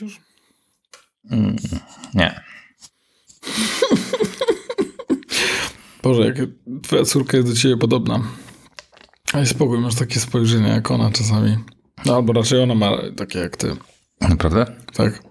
[0.00, 0.20] już?
[1.30, 1.56] Mm,
[2.14, 2.40] nie.
[6.02, 6.36] Boże, jak
[6.82, 8.22] twoja córka jest do ciebie podobna.
[9.32, 11.56] Ale spokój, masz takie spojrzenie jak ona czasami.
[12.06, 13.76] No, albo raczej ona ma takie jak ty.
[14.20, 14.66] Naprawdę?
[14.94, 15.22] Tak.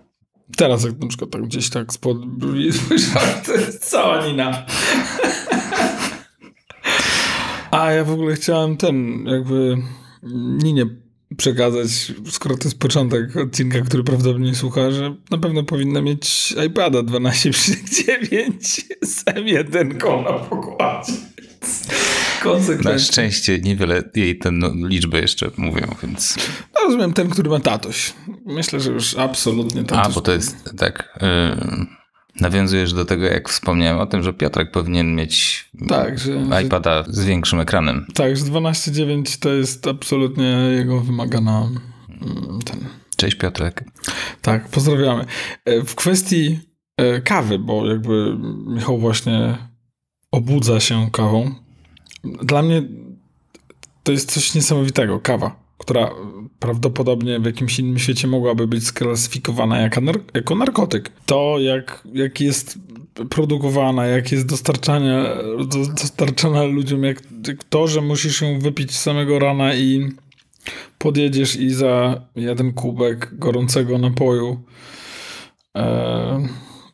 [0.58, 4.66] Teraz jak na przykład tak gdzieś tak spod brwi spojrzałem, to jest cała Nina.
[7.72, 9.78] A ja w ogóle chciałem ten, jakby
[10.64, 10.86] Ninie
[11.38, 11.88] przekazać,
[12.30, 18.52] skoro to jest początek odcinka, który prawdopodobnie słucha, że na pewno powinna mieć iPada 12,9
[19.02, 21.14] z M1 na pokładzie.
[22.84, 26.38] Na szczęście niewiele jej te no, liczby jeszcze mówią, więc...
[26.74, 28.14] No, rozumiem, ten, który ma tatoś.
[28.46, 30.06] Myślę, że już absolutnie tatoś.
[30.06, 31.20] A, bo to jest tak...
[31.22, 31.97] Yy,
[32.42, 36.32] nawiązujesz do tego, jak wspomniałem o tym, że Piotrek powinien mieć Tak, że,
[36.66, 38.06] iPada z większym ekranem.
[38.14, 40.46] tak, że 12,9 to jest absolutnie
[40.78, 41.70] jego wymagana
[42.10, 42.80] mm, ten.
[43.18, 43.84] Cześć Piotrek.
[44.42, 45.26] Tak, pozdrawiamy.
[45.66, 46.60] E, W kwestii
[46.98, 49.58] e, kawy, bo jakby Michał właśnie
[50.32, 51.52] obudza się kawą.
[52.24, 52.84] Dla mnie
[54.04, 55.20] to jest coś niesamowitego.
[55.20, 56.10] Kawa, która
[56.60, 61.12] prawdopodobnie w jakimś innym świecie mogłaby być sklasyfikowana jako, nar- jako narkotyk.
[61.26, 62.80] To, jak, jak jest
[63.30, 65.24] produkowana, jak jest dostarczania,
[65.58, 70.12] do, dostarczana ludziom, jak, jak to, że musisz ją wypić samego rana i
[70.98, 74.64] podjedziesz i za jeden kubek gorącego napoju
[75.78, 76.48] e,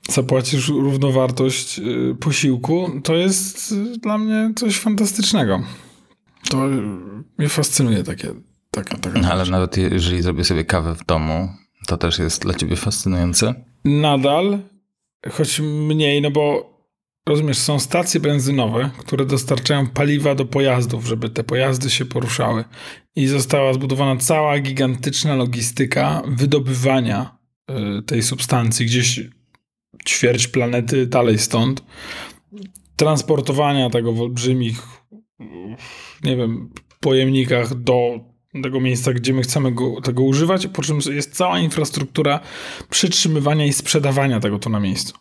[0.09, 1.83] zapłacisz równowartość e,
[2.19, 5.63] posiłku, to jest e, dla mnie coś fantastycznego.
[6.49, 6.99] To e,
[7.37, 8.33] mnie fascynuje takie,
[8.73, 11.49] taka, taka No, ale nawet jeżeli zrobię sobie kawę w domu,
[11.87, 13.53] to też jest dla ciebie fascynujące.
[13.85, 14.59] Nadal,
[15.31, 16.73] choć mniej, no bo
[17.25, 22.63] rozumiesz, są stacje benzynowe, które dostarczają paliwa do pojazdów, żeby te pojazdy się poruszały.
[23.15, 27.37] I została zbudowana cała gigantyczna logistyka wydobywania
[27.99, 29.21] y, tej substancji gdzieś
[30.07, 31.83] ćwierć planety dalej stąd.
[32.95, 34.87] Transportowania tego w olbrzymich,
[36.23, 41.35] nie wiem, pojemnikach do tego miejsca, gdzie my chcemy go, tego używać, po czym jest
[41.35, 42.39] cała infrastruktura
[42.89, 45.13] przytrzymywania i sprzedawania tego tu na miejscu.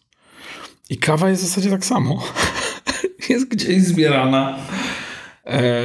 [0.91, 2.25] I kawa jest w zasadzie tak samo.
[3.29, 4.59] jest gdzieś zbierana
[5.45, 5.83] e,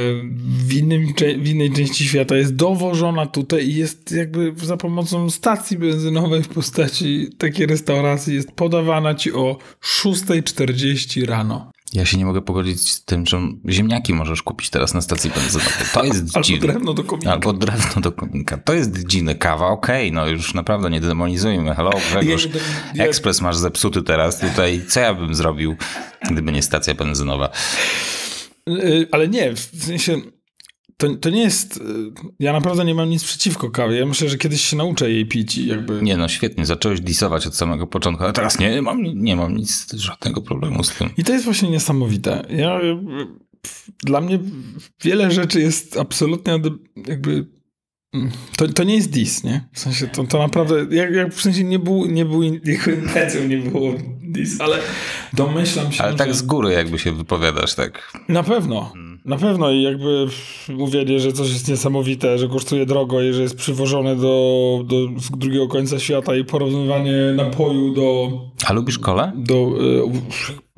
[0.66, 5.78] w, innym, w innej części świata, jest dowożona tutaj i jest jakby za pomocą stacji
[5.78, 11.70] benzynowej w postaci takiej restauracji jest podawana ci o 6.40 rano.
[11.92, 15.72] Ja się nie mogę pogodzić z tym, że ziemniaki możesz kupić teraz na stacji benzynowej.
[15.94, 16.66] To jest Albo dziwne.
[16.68, 17.32] drewno do komika.
[17.32, 18.58] Albo drewno do kominka.
[18.58, 19.34] To jest dziwne.
[19.34, 21.74] Kawa, okej, no już naprawdę nie demonizujmy.
[21.74, 22.44] Hello, Grzegorz.
[22.44, 22.50] Ja-
[22.94, 24.40] ja- Ekspres masz zepsuty teraz.
[24.40, 25.76] Tutaj co ja bym zrobił,
[26.30, 27.50] gdyby nie stacja benzynowa?
[28.68, 30.16] Y, Ale nie, w sensie
[30.98, 31.76] to, to nie jest.
[31.76, 31.80] y,
[32.38, 33.96] Ja naprawdę nie mam nic przeciwko kawie.
[33.98, 36.02] Ja myślę, że kiedyś się nauczę jej pić i jakby.
[36.02, 36.66] Nie no, świetnie.
[36.66, 40.94] Zacząłeś disować od samego początku, ale teraz nie mam, nie mam nic, żadnego problemu z
[40.94, 41.10] tym.
[41.16, 42.44] I to jest właśnie niesamowite.
[42.50, 42.96] Ja, y,
[44.04, 44.38] dla mnie
[45.04, 46.52] wiele rzeczy jest absolutnie
[47.08, 47.46] jakby.
[48.14, 49.68] mm, To, to nie jest dis, nie?
[49.72, 52.42] W sensie to, to naprawdę, jak, jak w sensie nie był, nie był,
[53.02, 53.92] intencją nie było
[54.22, 54.78] dis, ale
[55.32, 58.12] domyślam się, Ale tak że z góry jakby się wypowiadasz, tak.
[58.28, 58.92] na pewno,
[59.28, 60.26] na pewno i jakby
[60.68, 64.96] mówienie, że coś jest niesamowite, że kosztuje drogo i że jest przywożone do, do
[65.36, 68.30] drugiego końca świata i porównywanie napoju do,
[68.66, 69.32] A lubisz kolę?
[69.36, 69.54] do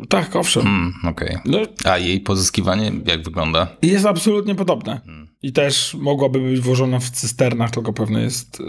[0.02, 0.66] y, tak, owszem.
[0.66, 1.36] Mm, okej.
[1.44, 3.76] No, A jej pozyskiwanie jak wygląda?
[3.82, 5.00] Jest absolutnie podobne.
[5.42, 8.66] I też mogłaby być włożona w cysternach, tylko pewnie jest yy,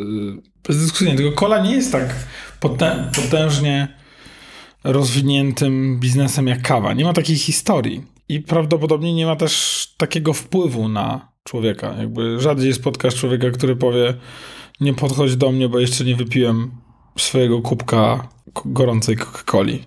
[0.67, 1.15] bezdyskusyjnie.
[1.15, 2.15] Tylko kola nie jest tak
[2.61, 3.87] potę- potężnie
[4.83, 6.93] rozwiniętym biznesem jak kawa.
[6.93, 8.01] Nie ma takiej historii.
[8.31, 11.93] I prawdopodobnie nie ma też takiego wpływu na człowieka.
[11.97, 14.13] Jakby rzadziej spotkasz człowieka, który powie
[14.81, 16.71] nie podchodź do mnie, bo jeszcze nie wypiłem
[17.17, 18.27] swojego kubka
[18.65, 19.79] gorącej Coca-Coli.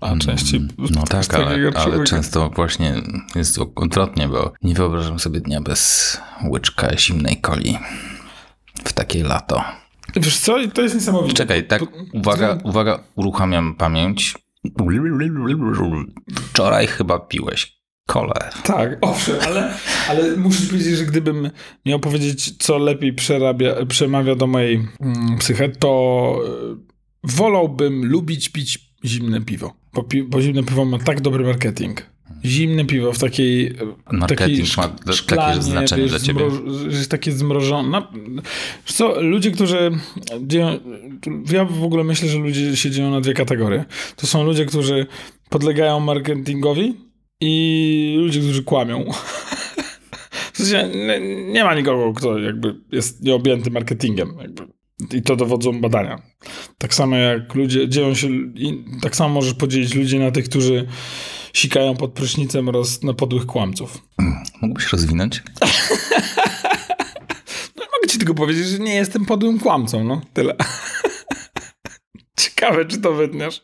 [0.00, 2.94] A częściej No tak, ale, ale często właśnie
[3.34, 6.20] jest odwrotnie, bo nie wyobrażam sobie dnia bez
[6.50, 7.78] łyczka zimnej coli
[8.84, 9.64] w takie lato.
[10.16, 11.34] Wiesz co, to jest niesamowite.
[11.34, 11.82] Czekaj, tak,
[12.12, 14.34] uwaga, uwaga, uruchamiam pamięć.
[16.50, 17.76] Wczoraj chyba piłeś
[18.06, 18.50] kolę.
[18.64, 19.74] Tak, owszem, ale,
[20.08, 21.50] ale muszę powiedzieć, że gdybym
[21.86, 25.38] miał powiedzieć, co lepiej przerabia, przemawia do mojej mm,
[25.78, 26.40] to
[27.24, 29.74] y, wolałbym lubić pić zimne piwo.
[29.94, 32.15] Bo, pi, bo zimne piwo ma tak dobry marketing.
[32.44, 33.74] Zimne piwo w takiej.
[34.12, 36.44] Marketing takiej ma szk- takie szklanie, znaczenie wiesz, dla ciebie?
[36.90, 37.88] jest takie zmrożone.
[37.88, 38.42] No,
[38.84, 39.90] co, ludzie, którzy.
[40.40, 40.78] Dzieją,
[41.52, 43.84] ja w ogóle myślę, że ludzie się dzieją na dwie kategorie.
[44.16, 45.06] To są ludzie, którzy
[45.50, 46.94] podlegają marketingowi
[47.40, 49.04] i ludzie, którzy kłamią.
[50.52, 51.20] W sensie nie,
[51.52, 54.28] nie ma nikogo, kto jakby jest nieobjęty marketingiem.
[54.40, 54.62] Jakby
[55.14, 56.22] I to dowodzą badania.
[56.78, 58.28] Tak samo jak ludzie dzieją się,
[59.02, 60.86] tak samo możesz podzielić ludzi na tych, którzy
[61.56, 63.98] sikają pod prysznicem oraz na podłych kłamców.
[64.62, 65.42] Mógłbyś rozwinąć?
[67.76, 70.54] No, mogę ci tylko powiedzieć, że nie jestem podłym kłamcą, no tyle.
[72.40, 73.62] Ciekawe, czy to wytniesz.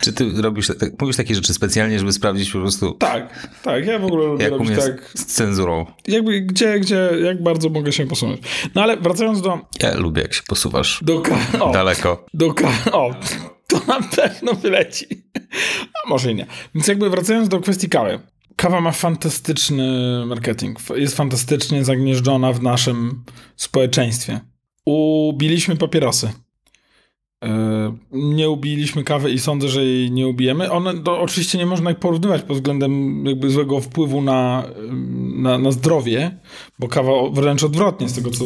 [0.00, 3.98] Czy ty robisz, tak, mówisz takie rzeczy specjalnie, żeby sprawdzić po prostu, Tak, tak, ja
[3.98, 5.86] w ogóle lubię jak robić tak, z cenzurą?
[6.08, 8.40] jakby gdzie, gdzie, jak bardzo mogę się posunąć.
[8.74, 12.26] No ale wracając do, Ja lubię, jak się posuwasz do, ka- o, daleko.
[12.34, 13.14] do ka- o,
[13.80, 15.06] to na pewno wyleci.
[16.04, 16.46] A może i nie.
[16.74, 18.20] Więc jakby wracając do kwestii kawy.
[18.56, 19.86] Kawa ma fantastyczny
[20.26, 20.78] marketing.
[20.94, 23.24] Jest fantastycznie zagnieżdżona w naszym
[23.56, 24.40] społeczeństwie.
[24.84, 26.32] Ubiliśmy papierosy.
[27.46, 27.92] Yy,
[28.34, 30.70] Nie ubiliśmy kawy i sądzę, że jej nie ubijemy.
[30.70, 34.64] One to oczywiście nie można ich porównywać pod względem jakby złego wpływu na,
[35.36, 36.38] na, na zdrowie,
[36.78, 38.44] bo kawa wręcz odwrotnie z tego, co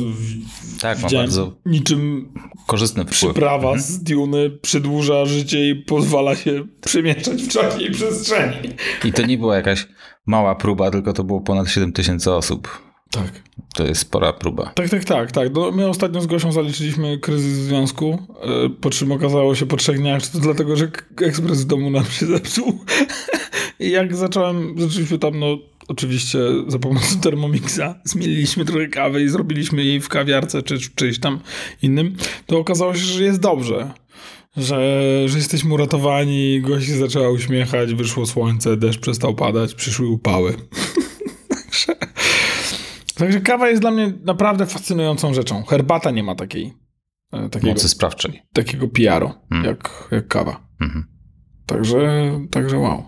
[0.80, 2.28] Tak, widziałem, bardzo niczym
[2.66, 3.18] korzystny wpływ.
[3.18, 8.56] przyprawa z Duny przedłuża życie i pozwala się przemieszczać w czasie i przestrzeni.
[9.04, 9.88] I to nie była jakaś
[10.26, 12.89] mała próba, tylko to było ponad 7 tysięcy osób.
[13.10, 13.42] Tak.
[13.74, 14.72] To jest spora próba.
[14.74, 15.54] Tak, tak, tak, tak.
[15.54, 19.76] No, my ostatnio z Gosią zaliczyliśmy kryzys w związku, e, po czym okazało się po
[19.76, 20.90] trzech dniach, że to dlatego, że
[21.22, 22.78] ekspres w domu nam się zepsuł.
[23.80, 25.58] I jak zacząłem, zaczęliśmy tam, no
[25.88, 31.40] oczywiście za pomocą Thermomixa, zmieliliśmy trochę kawy i zrobiliśmy jej w kawiarce czy czyjś tam
[31.82, 32.16] innym,
[32.46, 33.90] to okazało się, że jest dobrze.
[34.56, 34.78] Że,
[35.26, 40.54] że jesteśmy uratowani, gość się zaczęła uśmiechać, wyszło słońce, deszcz przestał padać, przyszły upały.
[43.20, 45.62] Także, kawa jest dla mnie naprawdę fascynującą rzeczą.
[45.64, 46.72] Herbata nie ma takiej,
[47.32, 48.42] e, takiego, Mocy sprawczej.
[48.52, 49.64] takiego PR-u Mm.
[49.64, 50.68] jak, jak kawa.
[50.80, 51.06] Mhm.
[51.66, 51.98] Także,
[52.50, 53.02] także wow.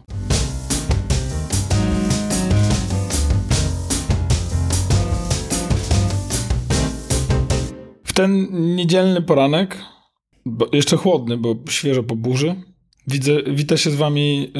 [8.04, 9.78] W ten niedzielny poranek,
[10.72, 12.62] jeszcze chłodny, bo świeżo po burzy,
[13.06, 14.52] widzę, wita się z wami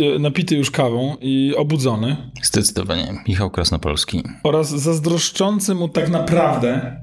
[0.00, 3.22] y, y, napity już kawą i obudzony Zdecydowanie.
[3.28, 4.22] Michał Krasnopolski.
[4.42, 6.96] oraz zazdroszczący mu tak naprawdę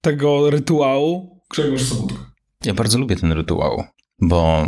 [0.00, 2.18] tego rytuału Grzegorz Sobutka.
[2.64, 3.84] Ja bardzo lubię ten rytuał,
[4.20, 4.66] bo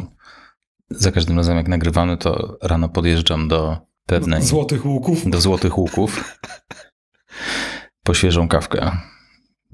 [0.90, 3.76] za każdym razem jak nagrywamy, to rano podjeżdżam do
[4.06, 5.30] pewnej, Złotych łuków.
[5.30, 6.38] do Złotych Łuków
[8.04, 8.90] po świeżą kawkę.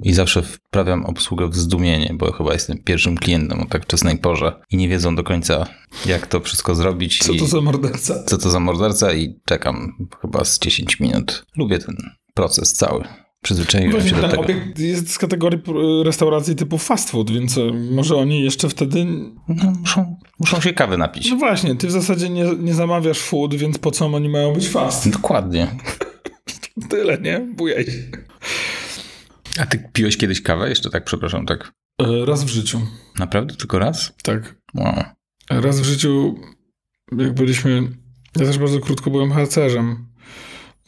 [0.03, 4.61] I zawsze wprawiam obsługę w zdumienie, bo chyba jestem pierwszym klientem o tak wczesnej porze
[4.71, 5.67] i nie wiedzą do końca,
[6.07, 7.19] jak to wszystko zrobić.
[7.19, 8.25] Co to za morderca?
[8.25, 11.47] co to za morderca i czekam chyba z 10 minut.
[11.57, 11.97] Lubię ten
[12.35, 13.05] proces cały.
[13.43, 14.43] Przyzwyczaiłem Właśnie się do ten tego.
[14.43, 15.61] obiekt jest z kategorii
[16.05, 19.07] restauracji typu fast food, więc y, może oni jeszcze wtedy...
[19.49, 21.31] No, muszą, muszą się kawy napić.
[21.31, 24.69] No właśnie, ty w zasadzie nie, nie zamawiasz food, więc po co oni mają być
[24.69, 25.09] fast?
[25.11, 25.67] Dokładnie.
[26.89, 27.41] Tyle, nie?
[27.57, 27.93] Bujaj się.
[29.59, 30.69] A ty piłeś kiedyś kawę?
[30.69, 31.73] Jeszcze tak, przepraszam, tak
[32.03, 32.81] Y, Raz w życiu,
[33.19, 34.13] naprawdę tylko raz?
[34.23, 34.57] tak.
[34.75, 34.95] Wow.
[35.51, 36.35] Raz w życiu,
[37.19, 37.83] jak byliśmy...
[38.37, 40.07] Ja też bardzo krótko byłem harcerzem.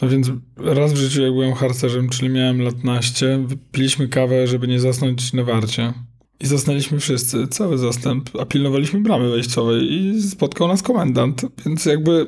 [0.02, 4.68] No więc raz w życiu, jak byłem harcerzem, czyli miałem lat naście, wypiliśmy kawę, żeby
[4.68, 5.92] nie zasnąć na warcie.
[6.40, 11.42] I zasnęliśmy wszyscy, cały zastęp, a pilnowaliśmy bramy wejściowej i spotkał nas komendant.
[11.66, 12.26] Więc jakby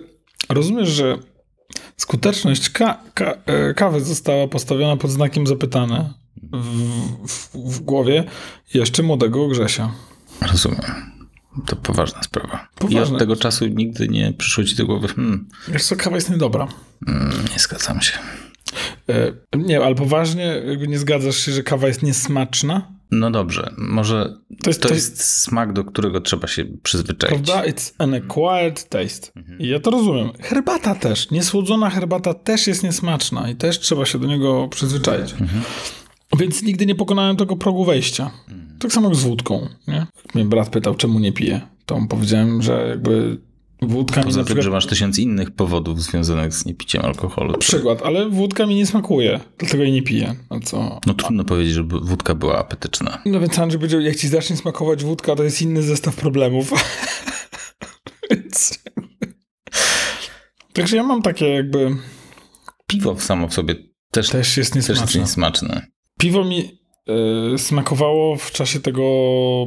[0.48, 1.18] rozumiesz, że
[1.96, 6.14] skuteczność ka- ka- e, kawy została postawiona pod znakiem zapytania
[6.52, 8.24] w, w, głowie
[8.74, 9.92] jeszcze młodego Grzesia.
[10.52, 10.80] Rozumiem.
[11.66, 12.68] To poważna sprawa.
[12.76, 13.14] I Poważne.
[13.14, 16.68] od tego czasu nigdy nie przyszło ci do głowy, hmm, Wiesz co, kawa jest niedobra.
[17.08, 18.18] mm, nie zgadzam się.
[19.08, 22.92] E, nie, ale poważnie jakby nie zgadzasz się, że kawa jest niesmaczna?
[23.10, 27.34] No dobrze, może To jest, to to jest smak, do którego trzeba się przyzwyczaić.
[27.34, 27.62] Prawda?
[27.70, 29.30] It's an acquired taste.
[29.58, 30.30] I ja to rozumiem.
[30.42, 31.30] Herbata też.
[31.30, 35.34] Niesłodzona herbata też jest niesmaczna i też trzeba się do niego przyzwyczaić.
[36.36, 38.30] Więc nigdy nie pokonałem tego progu wejścia.
[38.78, 39.68] Tak samo jak z wódką.
[39.88, 40.06] Nie?
[40.34, 43.40] Mnie brat pytał, czemu nie piję, to mu powiedziałem, że jakby
[43.82, 44.64] wódka mi Poza tym, przykład...
[44.64, 47.52] że masz tysiąc innych powodów związanych z niepiciem alkoholu.
[47.52, 50.34] Na przykład, ale wódka mi nie smakuje, dlatego jej nie piję.
[50.50, 51.00] No co?
[51.06, 53.22] No trudno powiedzieć, żeby wódka była apetyczna.
[53.26, 56.72] No więc Andrzej powiedział, jak ci zacznie smakować wódka, to jest inny zestaw problemów.
[58.30, 58.78] więc...
[60.72, 61.96] Także ja mam takie jakby...
[62.86, 63.74] Piwo samo w sobie
[64.10, 65.86] też, Też jest też jest niesmaczne.
[66.18, 66.78] Piwo mi
[67.54, 69.02] e, smakowało w czasie tego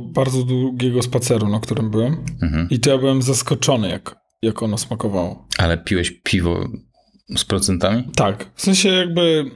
[0.04, 2.26] bardzo długiego spaceru, na którym byłem.
[2.42, 2.68] Mhm.
[2.70, 5.48] I to ja byłem zaskoczony, jak, jak ono smakowało.
[5.58, 6.68] Ale piłeś piwo
[7.38, 8.04] z procentami?
[8.16, 9.52] Tak, w sensie jakby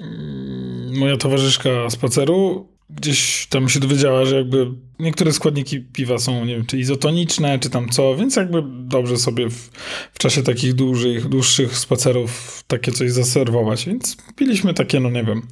[0.00, 4.66] mm, moja towarzyszka spaceru gdzieś tam się dowiedziała, że jakby
[4.98, 9.50] niektóre składniki piwa są, nie wiem, czy izotoniczne, czy tam co, więc jakby dobrze sobie
[9.50, 9.70] w,
[10.12, 15.42] w czasie takich dłuższych, dłuższych spacerów takie coś zaserwować, więc piliśmy takie, no nie wiem,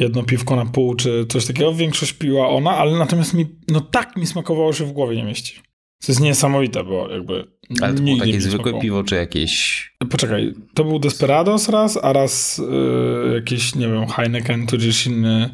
[0.00, 1.74] jedno piwko na pół, czy coś takiego.
[1.74, 5.60] Większość piła ona, ale natomiast mi, no tak mi smakowało, że w głowie nie mieści.
[6.06, 7.46] To jest niesamowite, bo jakby
[7.82, 8.82] Ale to było takie zwykłe smakowało.
[8.82, 9.92] piwo, czy jakieś...
[10.10, 15.50] Poczekaj, to był Desperados raz, a raz y, jakiś, nie wiem, Heineken, tudzież inny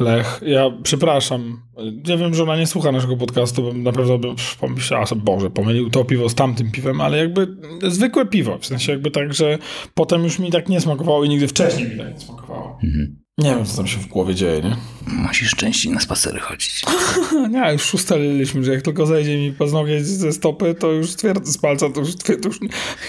[0.00, 0.40] Lech.
[0.46, 1.62] Ja przepraszam,
[2.06, 4.28] ja wiem, że ona nie słucha naszego podcastu, bo na pewno by
[4.60, 7.56] pomyślała sobie, Boże, pomylił to piwo z tamtym piwem, ale jakby
[7.88, 9.58] zwykłe piwo, w sensie jakby tak, że
[9.94, 12.78] potem już mi tak nie smakowało i nigdy wcześniej mi tak nie smakowało.
[12.84, 13.21] Mhm.
[13.38, 14.76] Nie wiem, co tam się w głowie dzieje, nie?
[15.06, 16.82] Musisz częściej na spacery chodzić.
[17.50, 21.58] Nie, już ustaliliśmy, że jak tylko zejdzie mi paznogieć ze stopy, to już twierdzę z
[21.58, 22.60] palca, to już, to już,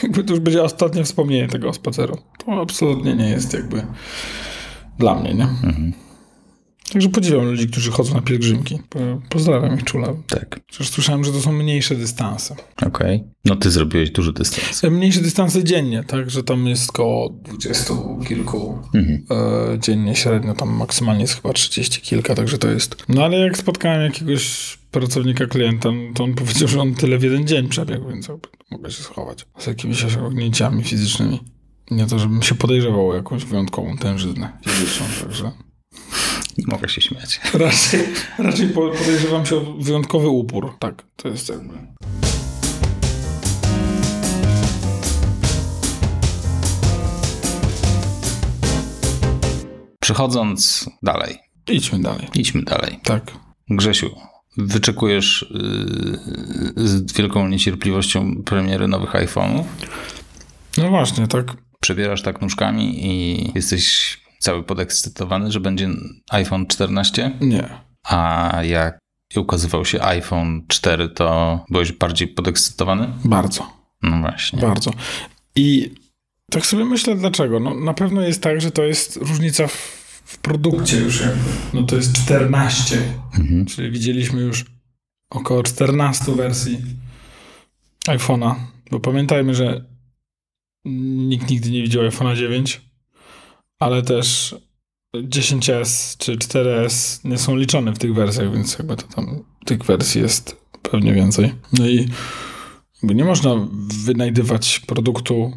[0.03, 2.17] jakby to już będzie ostatnie wspomnienie tego spaceru.
[2.45, 3.85] To absolutnie nie jest jakby
[4.99, 5.47] dla mnie, nie?
[6.91, 8.79] Także podziwiam ludzi, którzy chodzą na pielgrzymki.
[8.89, 8.99] Po-
[9.29, 10.15] Pozdrawiam ich czule.
[10.27, 12.55] Tak, Przecież słyszałem, że to są mniejsze dystanse.
[12.85, 13.23] okej.
[13.45, 14.83] No ty zrobiłeś duży dystans.
[14.83, 16.29] Mniejsze dystanse dziennie, tak?
[16.29, 17.93] Że tam jest koło 20
[18.27, 19.25] kilku Mhm.
[19.75, 22.95] e, dziennie średnio, tam maksymalnie jest chyba 30 kilka, także to jest.
[23.09, 27.23] No ale jak spotkałem jakiegoś pracownika klienta, no to on powiedział, że on tyle w
[27.23, 28.27] jeden dzień przebiegł, więc
[28.71, 31.39] mogę się schować z jakimiś osiągnięciami fizycznymi.
[31.91, 35.51] Nie to, żebym się podejrzewał o jakąś wyjątkową tężyznę fizyczną, także
[36.57, 37.41] Nie mogę się śmiać.
[37.53, 38.07] raczej,
[38.37, 40.75] raczej po- podejrzewam się o wyjątkowy upór.
[40.79, 41.73] Tak, to jest jakby...
[49.99, 52.27] Przechodząc dalej, Idźmy dalej.
[52.35, 52.99] idźmy dalej.
[53.03, 53.31] Tak.
[53.69, 54.15] Grzesiu,
[54.57, 55.45] wyczekujesz
[56.77, 59.63] yy, z wielką niecierpliwością premiery nowych iPhone'ów.
[60.77, 61.45] No właśnie, tak.
[61.79, 65.89] Przebierasz tak nóżkami i jesteś cały podekscytowany, że będzie
[66.29, 67.69] iPhone 14, Nie.
[68.03, 68.99] a jak
[69.35, 73.07] ukazywał się iPhone 4, to byłeś bardziej podekscytowany?
[73.25, 73.73] Bardzo.
[74.01, 74.61] No właśnie.
[74.61, 74.91] Bardzo.
[75.55, 75.95] I
[76.51, 77.59] tak sobie myślę, dlaczego.
[77.59, 79.71] No, na pewno jest tak, że to jest różnica w,
[80.25, 81.49] w produkcie już jakby.
[81.73, 82.97] No to jest 14.
[83.39, 83.65] Mhm.
[83.65, 84.65] Czyli widzieliśmy już
[85.31, 86.79] około 14 wersji
[88.07, 88.55] iPhone'a.
[88.91, 89.85] Bo pamiętajmy, że
[90.85, 92.81] nikt nigdy nie widział iPhone'a 9,
[93.83, 94.55] ale też
[95.15, 100.21] 10S czy 4S nie są liczone w tych wersjach, więc jakby to tam tych wersji
[100.21, 101.53] jest pewnie więcej.
[101.73, 102.09] No i
[103.03, 103.67] nie można
[104.05, 105.51] wynajdywać produktu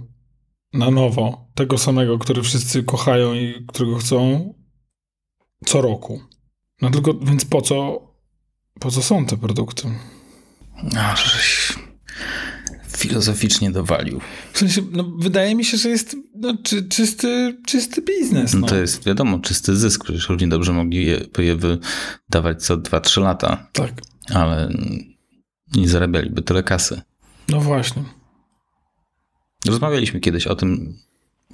[0.73, 4.55] na nowo, tego samego, który wszyscy kochają i którego chcą
[5.67, 6.21] co roku.
[6.83, 8.01] No tylko, więc po co,
[8.81, 9.89] po co są te produkty?
[10.97, 11.73] A, żeś
[12.97, 14.21] filozoficznie dowalił.
[14.53, 18.55] W sensie, no, wydaje mi się, że jest no, czy, czysty, czysty biznes.
[18.55, 18.61] No.
[18.61, 23.23] No to jest wiadomo, czysty zysk, przecież równie dobrze mogli je, je wydawać co 2-3
[23.23, 23.93] lata, Tak,
[24.35, 24.69] ale
[25.77, 27.03] nie zarabialiby tyle kasy.
[27.49, 28.03] no właśnie.
[29.67, 30.97] Rozmawialiśmy kiedyś o tym,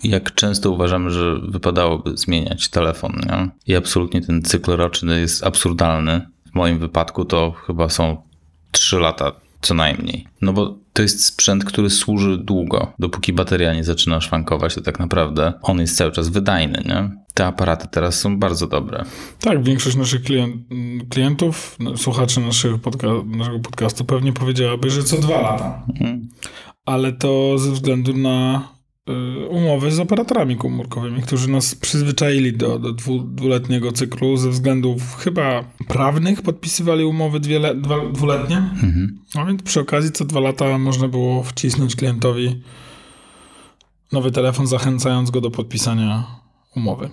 [0.04, 3.12] jak często uważamy, że wypadałoby zmieniać telefon.
[3.26, 3.48] Nie?
[3.66, 6.26] I absolutnie ten cykl roczny jest absurdalny.
[6.52, 8.22] W moim wypadku to chyba są
[8.70, 10.28] 3 lata co najmniej.
[10.40, 12.92] No bo to jest sprzęt, który służy długo.
[12.98, 16.82] Dopóki bateria nie zaczyna szwankować, to tak naprawdę on jest cały czas wydajny.
[16.86, 17.10] Nie?
[17.34, 19.04] Te aparaty teraz są bardzo dobre.
[19.40, 20.56] Tak, większość naszych klient,
[21.10, 25.82] klientów, no, słuchaczy naszego, podca- naszego podcastu pewnie powiedziałaby, że co dwa lata.
[25.88, 26.28] Mhm.
[26.86, 28.68] Ale to ze względu na
[29.50, 35.64] umowy z operatorami komórkowymi, którzy nas przyzwyczaili do, do dwu, dwuletniego cyklu ze względów chyba
[35.88, 38.56] prawnych podpisywali umowy le, dwa, dwuletnie.
[38.56, 39.18] Mhm.
[39.34, 42.62] No więc przy okazji co dwa lata można było wcisnąć klientowi
[44.12, 46.40] nowy telefon, zachęcając go do podpisania
[46.76, 47.10] umowy.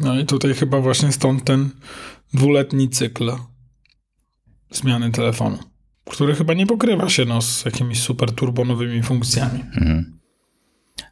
[0.00, 1.70] No i tutaj chyba właśnie stąd ten
[2.34, 3.32] dwuletni cykl
[4.70, 5.58] zmiany telefonu,
[6.10, 9.60] który chyba nie pokrywa się no, z jakimiś super turbonowymi funkcjami.
[9.60, 10.19] Mhm.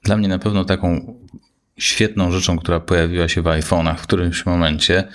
[0.03, 1.15] Dla mnie na pewno taką
[1.79, 5.09] świetną rzeczą, która pojawiła się w iPhone'ach w którymś momencie,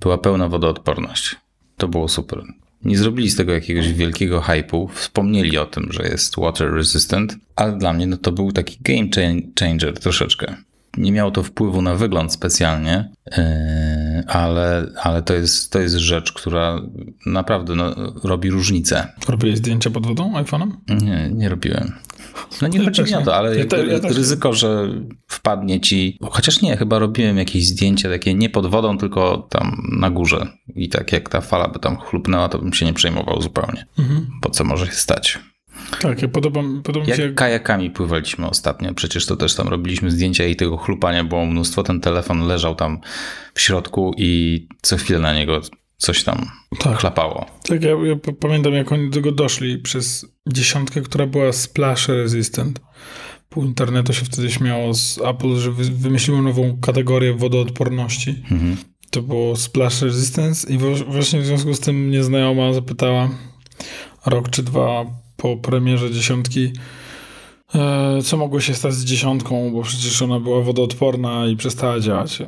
[0.00, 1.36] była pełna wodoodporność.
[1.76, 2.42] To było super.
[2.84, 7.78] Nie zrobili z tego jakiegoś wielkiego hype'u, wspomnieli o tym, że jest water resistant, ale
[7.78, 10.54] dla mnie no, to był taki game chan- changer troszeczkę.
[10.96, 13.36] Nie miało to wpływu na wygląd specjalnie, yy,
[14.26, 16.80] ale, ale to, jest, to jest rzecz, która
[17.26, 19.08] naprawdę no, robi różnicę.
[19.28, 20.70] Robiłeś zdjęcia pod wodą iPhone'em?
[21.02, 21.92] Nie, nie robiłem.
[22.62, 24.88] No nie Ja chodzi mi o to, ale Ja te- ja ryzyko, że
[25.26, 26.18] wpadnie ci.
[26.22, 30.46] Chociaż nie, chyba robiłem jakieś zdjęcie takie nie pod wodą, tylko tam na górze.
[30.74, 33.86] I tak jak ta fala by tam chlupnęła, to bym się nie przejmował zupełnie.
[33.98, 34.26] Mhm.
[34.40, 35.38] Po co może się stać?
[36.00, 37.32] Tak, ja podoba, podoba mi Jak się...
[37.32, 41.82] kajakami pływaliśmy ostatnio, przecież to też tam robiliśmy zdjęcia i tego chlupania było mnóstwo.
[41.82, 42.98] Ten telefon leżał tam
[43.54, 45.60] w środku i co chwilę na niego
[45.98, 46.98] coś tam Tak.
[46.98, 47.46] chlapało.
[47.68, 52.80] Tak, ja, ja pamiętam, jak oni do tego doszli przez dziesiątkę, która była splash resistant.
[53.48, 58.30] Pół internetu się wtedy śmiało z Apple, że wy, wymyśliło nową kategorię wodoodporności.
[58.50, 58.76] Mhm.
[59.10, 60.78] To było splash resistance i
[61.08, 63.30] właśnie w związku z tym mnie znajoma zapytała
[64.26, 65.04] rok czy dwa
[65.36, 66.72] po premierze dziesiątki,
[67.74, 72.42] e, co mogło się stać z dziesiątką, bo przecież ona była wodoodporna i przestała działać.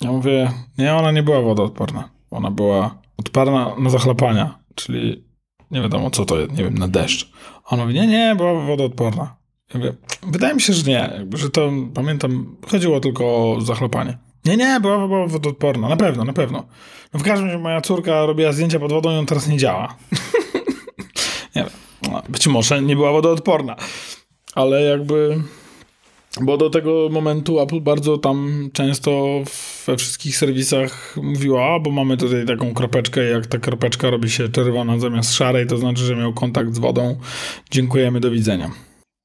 [0.00, 2.17] Ja mówię, nie, ona nie była wodoodporna.
[2.30, 5.24] Ona była odporna na zachlapania, czyli
[5.70, 7.32] nie wiadomo co to jest, nie wiem, na deszcz.
[7.70, 9.36] A mówi, nie, nie, była wodoodporna.
[9.74, 9.92] Ja mówię,
[10.22, 14.18] wydaje mi się, że nie, jakby, że to, pamiętam, chodziło tylko o zachlapanie.
[14.44, 16.66] Nie, nie, była, była wodoodporna, na pewno, na pewno.
[17.14, 19.96] No w każdym razie moja córka robiła zdjęcia pod wodą i on teraz nie działa.
[21.56, 21.70] nie wiem,
[22.02, 23.76] no, być może nie była wodoodporna,
[24.54, 25.42] ale jakby...
[26.40, 29.42] Bo do tego momentu Apple bardzo tam często
[29.86, 34.48] we wszystkich serwisach mówiła, a bo mamy tutaj taką kropeczkę jak ta kropeczka robi się
[34.48, 37.18] czerwona zamiast szarej, to znaczy, że miał kontakt z wodą.
[37.70, 38.70] Dziękujemy, do widzenia.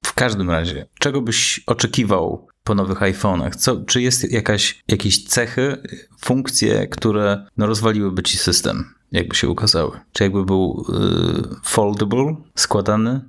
[0.06, 3.56] W każdym razie, czego byś oczekiwał po nowych iPhone'ach?
[3.56, 5.78] Co, czy jest jakaś, jakieś cechy,
[6.20, 10.00] funkcje, które no, rozwaliłyby ci system, jakby się ukazały?
[10.14, 13.22] Czy jakby był y, foldable, składany?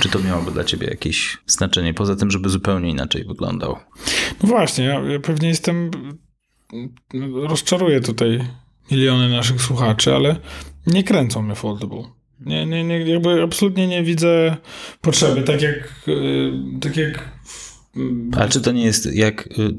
[0.00, 3.76] Czy to miałoby dla ciebie jakieś znaczenie, poza tym, żeby zupełnie inaczej wyglądał?
[4.42, 5.90] No właśnie, ja, pewnie jestem.
[7.34, 8.44] Rozczaruję tutaj
[8.90, 10.36] miliony naszych słuchaczy, ale
[10.86, 12.02] nie kręcą mnie foldable.
[12.40, 14.56] Nie, nie, nie, jakby absolutnie nie widzę
[15.00, 15.42] potrzeby.
[15.42, 16.02] Tak jak.
[16.06, 17.38] yy, Tak jak
[18.36, 19.74] Ale czy to nie jest jak, y,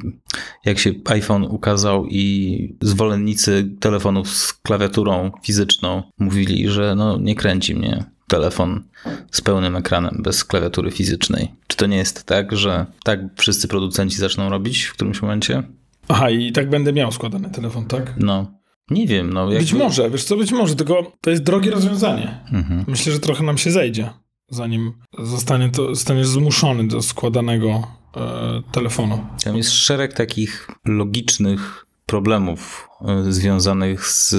[0.66, 7.76] jak się iPhone ukazał i zwolennicy telefonów z klawiaturą fizyczną mówili, że no nie kręci
[7.76, 8.84] mnie telefon
[9.32, 11.52] z pełnym ekranem bez klawiatury fizycznej.
[11.68, 15.64] Czy to nie jest tak, że tak wszyscy producenci zaczną robić w którymś momencie?
[16.08, 18.14] Aha, i tak będę miał składany telefon, tak?
[18.18, 18.52] No,
[18.90, 19.34] nie wiem.
[19.34, 19.60] No, jakby...
[19.60, 22.40] Być może, wiesz co, być może, tylko to jest drogie rozwiązanie.
[22.52, 22.86] Mhm.
[22.88, 24.10] Myślę, że trochę nam się zejdzie,
[24.50, 29.26] zanim zostanie to, zostaniesz zmuszony do składanego e, telefonu.
[29.44, 32.90] Tam jest szereg takich logicznych problemów
[33.28, 34.36] y, związanych z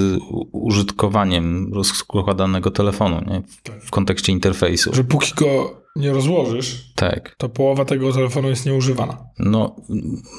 [0.51, 3.41] użytkowaniem rozkładanego telefonu nie?
[3.41, 4.93] W, w kontekście interfejsu.
[4.93, 7.35] Że póki go nie rozłożysz, Tak.
[7.37, 9.17] to połowa tego telefonu jest nieużywana.
[9.39, 9.75] No,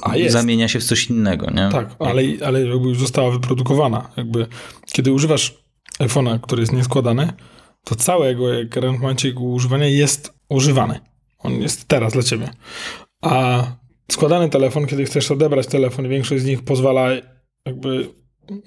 [0.03, 0.33] A jest.
[0.33, 1.69] zamienia się w coś innego, nie?
[1.71, 4.09] Tak, ale, ale jakby już została wyprodukowana.
[4.17, 4.47] Jakby,
[4.93, 5.63] kiedy używasz
[5.99, 7.33] iPhone'a, który jest nieskładany,
[7.83, 10.99] to cały jego ekran w momencie jego używania jest używany.
[11.39, 12.49] On jest teraz dla ciebie.
[13.21, 13.63] A
[14.11, 17.09] składany telefon, kiedy chcesz odebrać telefon, większość z nich pozwala
[17.65, 18.09] jakby,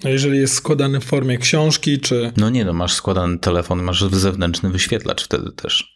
[0.03, 2.31] jeżeli jest składany w formie książki, czy...
[2.37, 5.95] No nie, no masz składany telefon, masz zewnętrzny wyświetlacz wtedy też.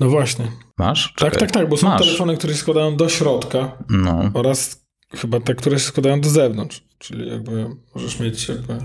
[0.00, 0.52] No właśnie.
[0.78, 1.14] Masz?
[1.16, 1.38] Tak, Czekaj.
[1.38, 2.02] tak, tak, bo są Masz.
[2.02, 6.84] telefony, które się składają do środka No, oraz chyba te, które się składają do zewnątrz.
[6.98, 8.78] Czyli jakby możesz mieć jakby...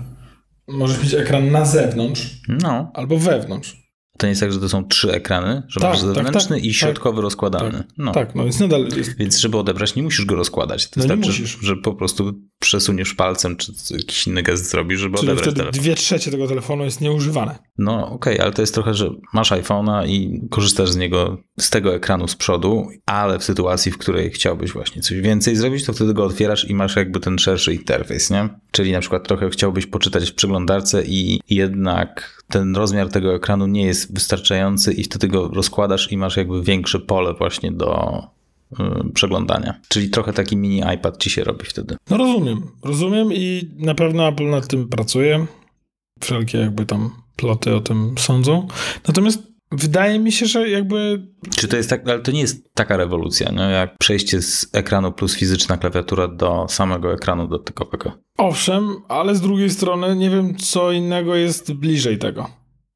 [0.68, 2.90] Możesz mieć ekran na zewnątrz no.
[2.94, 3.83] albo wewnątrz.
[4.18, 6.64] To nie jest tak, że to są trzy ekrany, że Tak, masz tak, zewnętrzny tak,
[6.64, 6.76] i tak.
[6.76, 7.84] środkowy rozkładany.
[7.98, 8.12] No.
[8.12, 9.16] Tak, no więc nadal jest.
[9.16, 10.90] Więc żeby odebrać, nie musisz go rozkładać.
[10.90, 11.58] To No nie wystarczy, musisz.
[11.60, 15.80] że po prostu przesuniesz palcem, czy jakiś inny gest zrobisz, żeby Czyli odebrać wtedy telefon.
[15.80, 17.58] dwie trzecie tego telefonu jest nieużywane.
[17.78, 21.94] No okej, ale to jest trochę, że masz iPhone'a i korzystasz z niego, z tego
[21.94, 26.14] ekranu z przodu, ale w sytuacji, w której chciałbyś właśnie coś więcej zrobić, to wtedy
[26.14, 28.48] go otwierasz i masz jakby ten szerszy interfejs, nie?
[28.70, 33.86] Czyli na przykład trochę chciałbyś poczytać w przeglądarce i jednak ten rozmiar tego ekranu nie
[33.86, 38.22] jest wystarczający i wtedy go rozkładasz i masz jakby większe pole właśnie do
[39.14, 39.74] przeglądania.
[39.88, 41.96] Czyli trochę taki mini iPad ci się robi wtedy.
[42.10, 45.46] No rozumiem, rozumiem i na pewno Apple nad tym pracuje.
[46.20, 48.68] Wszelkie jakby tam ploty o tym sądzą.
[49.08, 52.96] Natomiast wydaje mi się, że jakby Czy to jest tak, ale to nie jest taka
[52.96, 53.62] rewolucja, nie?
[53.62, 58.12] jak przejście z ekranu plus fizyczna klawiatura do samego ekranu dotykowego.
[58.38, 62.50] owszem, ale z drugiej strony nie wiem, co innego jest bliżej tego.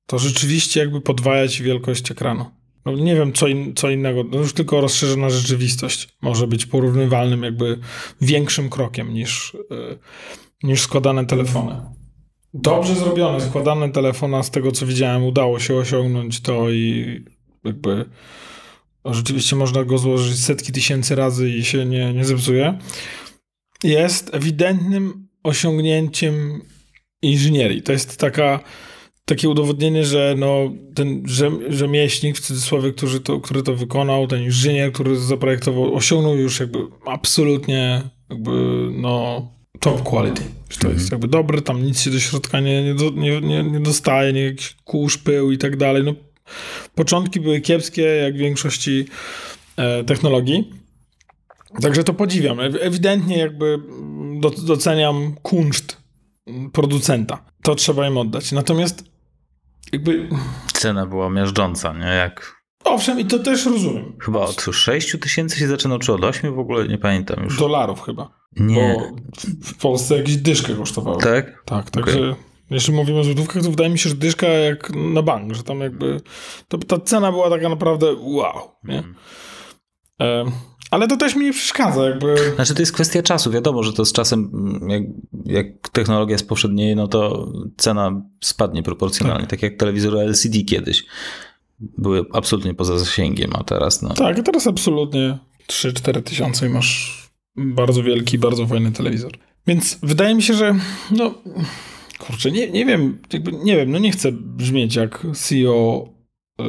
[0.07, 2.45] To rzeczywiście jakby podwaja ci wielkość ekranu.
[2.91, 4.25] No, nie wiem, co, in, co innego.
[4.25, 7.79] No już tylko rozszerzona rzeczywistość może być porównywalnym, jakby
[8.21, 9.99] większym krokiem niż, yy,
[10.63, 11.81] niż składane telefony.
[12.55, 17.25] Dobrze zrobione, składane telefona, z tego co widziałem, udało się osiągnąć to i
[17.65, 18.05] jakby
[19.05, 22.79] no, rzeczywiście można go złożyć setki tysięcy razy i się nie, nie zepsuje.
[23.85, 26.63] Jest ewidentnym osiągnięciem
[27.23, 27.83] inżynierii.
[27.83, 28.61] To jest taka
[29.29, 34.43] takie udowodnienie, że no, ten rzem, rzemieślnik, w cudzysłowie, który to, który to wykonał, ten
[34.43, 38.51] inżynier, który to zaprojektował, osiągnął już jakby absolutnie jakby
[38.93, 39.43] no
[39.81, 40.43] top quality.
[40.71, 43.81] Że to jest jakby dobre, tam nic się do środka nie, nie, nie, nie, nie
[43.81, 46.05] dostaje, nie jakiś kurz, pył i tak dalej.
[46.05, 46.15] No,
[46.95, 49.05] Początki były kiepskie, jak w większości
[49.77, 50.71] e, technologii.
[51.83, 52.59] Także to podziwiam.
[52.59, 53.79] Ew- Ewidentnie jakby
[54.41, 55.97] do, doceniam kunszt
[56.73, 57.45] producenta.
[57.63, 58.53] To trzeba im oddać.
[58.53, 59.05] Natomiast
[59.93, 60.29] jakby,
[60.73, 62.07] Cena była miażdżąca, nie?
[62.07, 64.17] Jak owszem, i to też rozumiem.
[64.23, 66.89] chyba od 6 tysięcy się zaczynał, czy od 8 w ogóle?
[66.89, 67.59] Nie pamiętam już.
[67.59, 68.31] Dolarów chyba.
[68.57, 68.97] Nie.
[68.99, 69.17] Bo
[69.63, 71.23] w- Polsce jakieś dyszkę kosztowały.
[71.23, 71.63] Tak?
[71.65, 72.35] Tak, także
[72.71, 75.81] jeśli mówimy o złotówkach, to wydaje mi się, że dyszka jak na bank, że tam
[75.81, 76.21] jakby
[76.69, 79.03] to, ta cena była taka naprawdę wow, nie?
[80.21, 80.45] E,
[80.91, 83.51] ale to też mi nie przeszkadza, jakby Znaczy to jest kwestia czasu.
[83.51, 85.03] Wiadomo, że to z czasem, mm, jak,
[85.47, 89.47] jak technologia spowszednieje, no to cena spadnie proporcjonalnie.
[89.47, 91.05] Tak, jak telewizory LCD kiedyś.
[91.81, 94.15] Były absolutnie poza zasięgiem, a teraz no.
[94.15, 97.23] tak, teraz absolutnie 3-4 tysiące i masz
[97.57, 99.33] bardzo wielki, bardzo fajny telewizor.
[99.67, 100.75] Więc wydaje mi się, że
[101.11, 101.35] no
[102.19, 106.09] kurczę, nie, nie wiem, jakby, nie wiem, no nie chcę brzmieć jak CEO
[106.61, 106.65] y,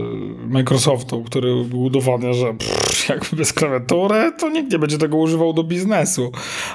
[0.50, 5.64] Microsoftu, który udowadnia, że pff, jakby bez klawiatury to nikt nie będzie tego używał do
[5.64, 6.32] biznesu.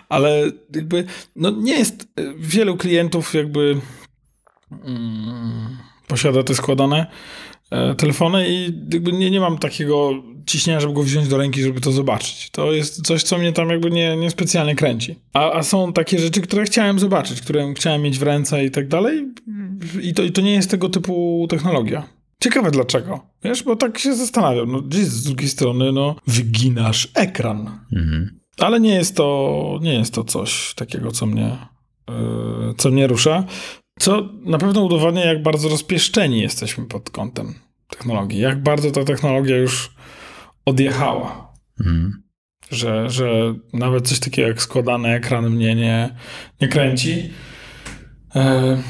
[0.08, 0.42] Ale
[0.74, 1.04] jakby,
[1.36, 3.80] no nie jest, y, wielu klientów jakby
[4.70, 7.06] mm, posiada te składane
[7.70, 10.10] e, telefony i jakby nie, nie mam takiego
[10.46, 12.50] ciśnienia, żeby go wziąć do ręki, żeby to zobaczyć.
[12.50, 15.14] To jest coś, co mnie tam jakby nie, nie specjalnie kręci.
[15.32, 18.88] A, a są takie rzeczy, które chciałem zobaczyć, które chciałem mieć w ręce i tak
[18.88, 19.28] dalej
[20.02, 22.13] i to, i to nie jest tego typu technologia.
[22.44, 23.20] Ciekawe dlaczego.
[23.44, 24.72] Wiesz, bo tak się zastanawiam.
[24.72, 27.80] No, gdzieś z drugiej strony, no, wyginasz ekran.
[27.92, 28.40] Mhm.
[28.58, 31.56] Ale nie jest to, nie jest to coś takiego, co mnie,
[32.08, 33.44] yy, co mnie rusza.
[33.98, 37.54] Co na pewno udowadnia, jak bardzo rozpieszczeni jesteśmy pod kątem
[37.88, 38.40] technologii.
[38.40, 39.94] Jak bardzo ta technologia już
[40.64, 41.52] odjechała.
[41.80, 42.22] Mhm.
[42.70, 46.14] Że, że nawet coś takiego jak składany ekran mnie nie,
[46.60, 47.30] nie kręci.
[48.34, 48.82] E,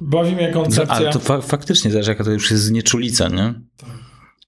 [0.00, 0.94] bawi mnie koncepcja.
[0.94, 3.54] Ale to fa- faktycznie, zależy jaka to już jest znieczulica, nie?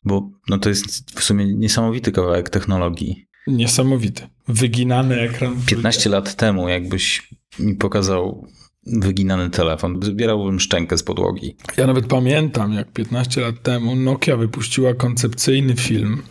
[0.04, 3.26] Bo no to jest w sumie niesamowity kawałek technologii.
[3.46, 4.28] Niesamowity.
[4.48, 5.56] Wyginany ekran.
[5.66, 8.46] 15 lat temu, jakbyś mi pokazał
[8.86, 11.56] wyginany telefon, zbierałbym szczękę z podłogi.
[11.76, 16.22] Ja nawet pamiętam, jak 15 lat temu Nokia wypuściła koncepcyjny film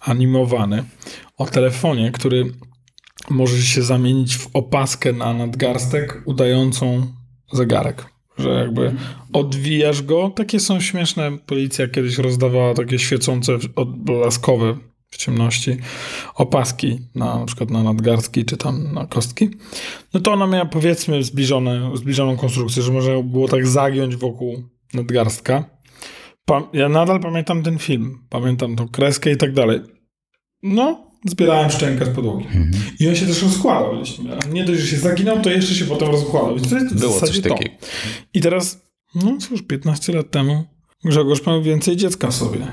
[0.00, 0.84] animowany
[1.36, 2.52] o telefonie, który
[3.30, 7.06] może się zamienić w opaskę na nadgarstek udającą
[7.52, 8.06] zegarek.
[8.38, 8.94] Że jakby
[9.32, 10.30] odwijasz go.
[10.30, 11.38] Takie są śmieszne.
[11.46, 14.76] Policja kiedyś rozdawała takie świecące, odblaskowe
[15.10, 15.76] w ciemności
[16.34, 19.50] opaski na, na przykład na nadgarstki czy tam na kostki.
[20.14, 24.62] No to ona miała powiedzmy zbliżone, zbliżoną konstrukcję, że można było tak zagiąć wokół
[24.94, 25.64] nadgarstka.
[26.44, 28.18] Pa- ja nadal pamiętam ten film.
[28.28, 29.80] Pamiętam tą kreskę i tak dalej.
[30.62, 32.46] No, zbierałem szczękę z podłogi.
[33.00, 33.92] I on się też rozkładał.
[34.52, 36.56] Nie dość, że się zaginał, to jeszcze się potem rozkładał.
[36.56, 37.48] Więc to jest Było coś to.
[37.48, 37.74] takiego.
[38.34, 38.82] I teraz,
[39.14, 40.64] no cóż, 15 lat temu
[41.04, 42.66] Grzegorz miał więcej dziecka w sobie.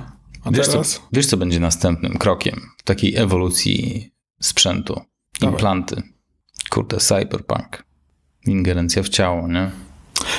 [0.43, 1.01] A Wiesz co, teraz...
[1.13, 4.09] wiesz, co będzie następnym krokiem w takiej ewolucji
[4.41, 5.01] sprzętu?
[5.39, 5.53] Dawaj.
[5.53, 6.01] Implanty.
[6.69, 7.83] Kurde, cyberpunk.
[8.47, 9.71] Ingerencja w ciało, nie?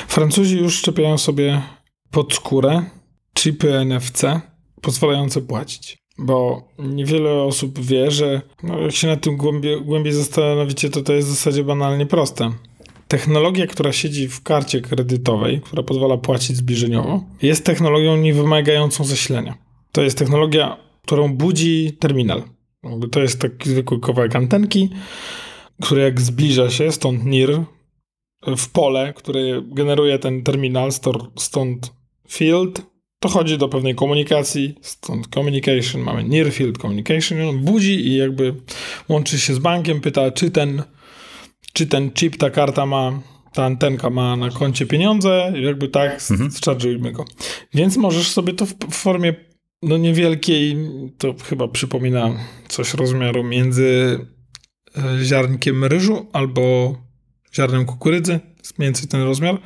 [0.07, 1.61] Francuzi już szczepiają sobie
[2.11, 2.83] pod skórę
[3.37, 4.21] chipy NFC
[4.81, 5.97] pozwalające płacić.
[6.17, 11.13] Bo niewiele osób wie, że no, jak się nad tym głębiej, głębiej zastanowicie, to to
[11.13, 12.51] jest w zasadzie banalnie proste.
[13.07, 19.57] Technologia, która siedzi w karcie kredytowej, która pozwala płacić zbliżeniowo, jest technologią nie wymagającą zasilania.
[19.91, 22.43] To jest technologia, którą budzi terminal.
[23.11, 24.89] To jest taki zwykły kawałek antenki,
[25.81, 27.63] który jak zbliża się, stąd NIR,
[28.57, 30.89] w pole, które generuje ten terminal,
[31.35, 31.93] stąd
[32.29, 32.81] field,
[33.27, 38.55] to chodzi do pewnej komunikacji, stąd communication, mamy near field communication, on budzi i jakby
[39.09, 40.83] łączy się z bankiem, pyta, czy ten,
[41.73, 43.21] czy ten chip, ta karta ma,
[43.53, 46.49] ta antenka ma na koncie pieniądze, I jakby tak, Mhm.
[46.49, 47.25] zcharge'ujmy go.
[47.73, 49.33] Więc możesz sobie to w, formie
[49.81, 50.77] no niewielkiej,
[51.17, 52.31] to chyba przypomina
[52.67, 54.19] coś rozmiaru między
[54.97, 56.95] e, ziarnkiem ryżu albo
[57.55, 58.39] ziarnem kukurydzy,
[58.77, 59.57] mniej więcej ten rozmiar,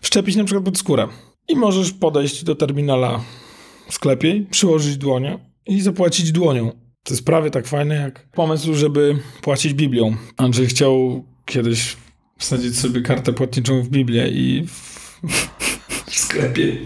[0.00, 1.08] wszczepić na przykład pod skórę.
[1.48, 3.20] I możesz podejść do terminala
[3.88, 6.72] w sklepie, przyłożyć dłonię i zapłacić dłonią.
[7.02, 10.16] To jest prawie tak fajne jak pomysł, żeby płacić Biblią.
[10.36, 11.96] Andrzej chciał kiedyś
[12.38, 15.20] wsadzić sobie kartę płatniczą w Biblię i w,
[16.06, 16.76] w sklepie.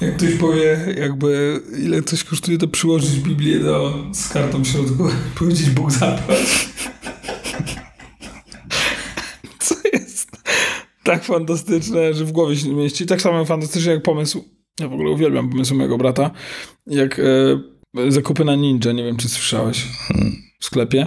[0.00, 5.08] Jak ktoś powie, jakby ile coś kosztuje, to przyłożyć Biblię do, z kartą w środku,
[5.38, 6.68] powiedzieć Bóg zapłać.
[9.58, 10.30] Co jest
[11.08, 13.06] tak fantastyczne, że w głowie się nie mieści.
[13.06, 14.44] Tak samo fantastyczne jak pomysł,
[14.80, 16.30] ja w ogóle uwielbiam pomysł mojego brata,
[16.86, 19.84] jak e, zakupy na Ninja, nie wiem czy słyszałeś,
[20.60, 21.06] w sklepie.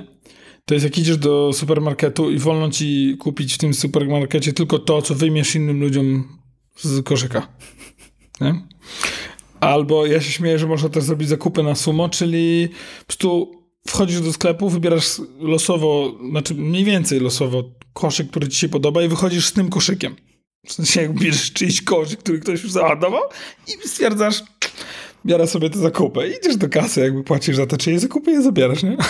[0.65, 5.01] To jest jak idziesz do supermarketu i wolno ci kupić w tym supermarkecie tylko to,
[5.01, 6.27] co wyjmiesz innym ludziom
[6.75, 7.47] z koszyka.
[8.41, 8.61] Nie?
[9.59, 14.21] Albo ja się śmieję, że można też zrobić zakupy na sumo, czyli po prostu wchodzisz
[14.21, 17.63] do sklepu, wybierasz losowo, znaczy mniej więcej losowo
[17.93, 20.15] koszyk, który ci się podoba i wychodzisz z tym koszykiem.
[20.67, 23.23] W sensie jak bierzesz czyjś koszyk, który ktoś już załadował
[23.67, 24.43] i stwierdzasz,
[25.25, 26.35] biorę sobie te zakupy.
[26.39, 28.97] Idziesz do kasy, jakby płacisz za te czyjeś zakupy i je zabierasz, nie?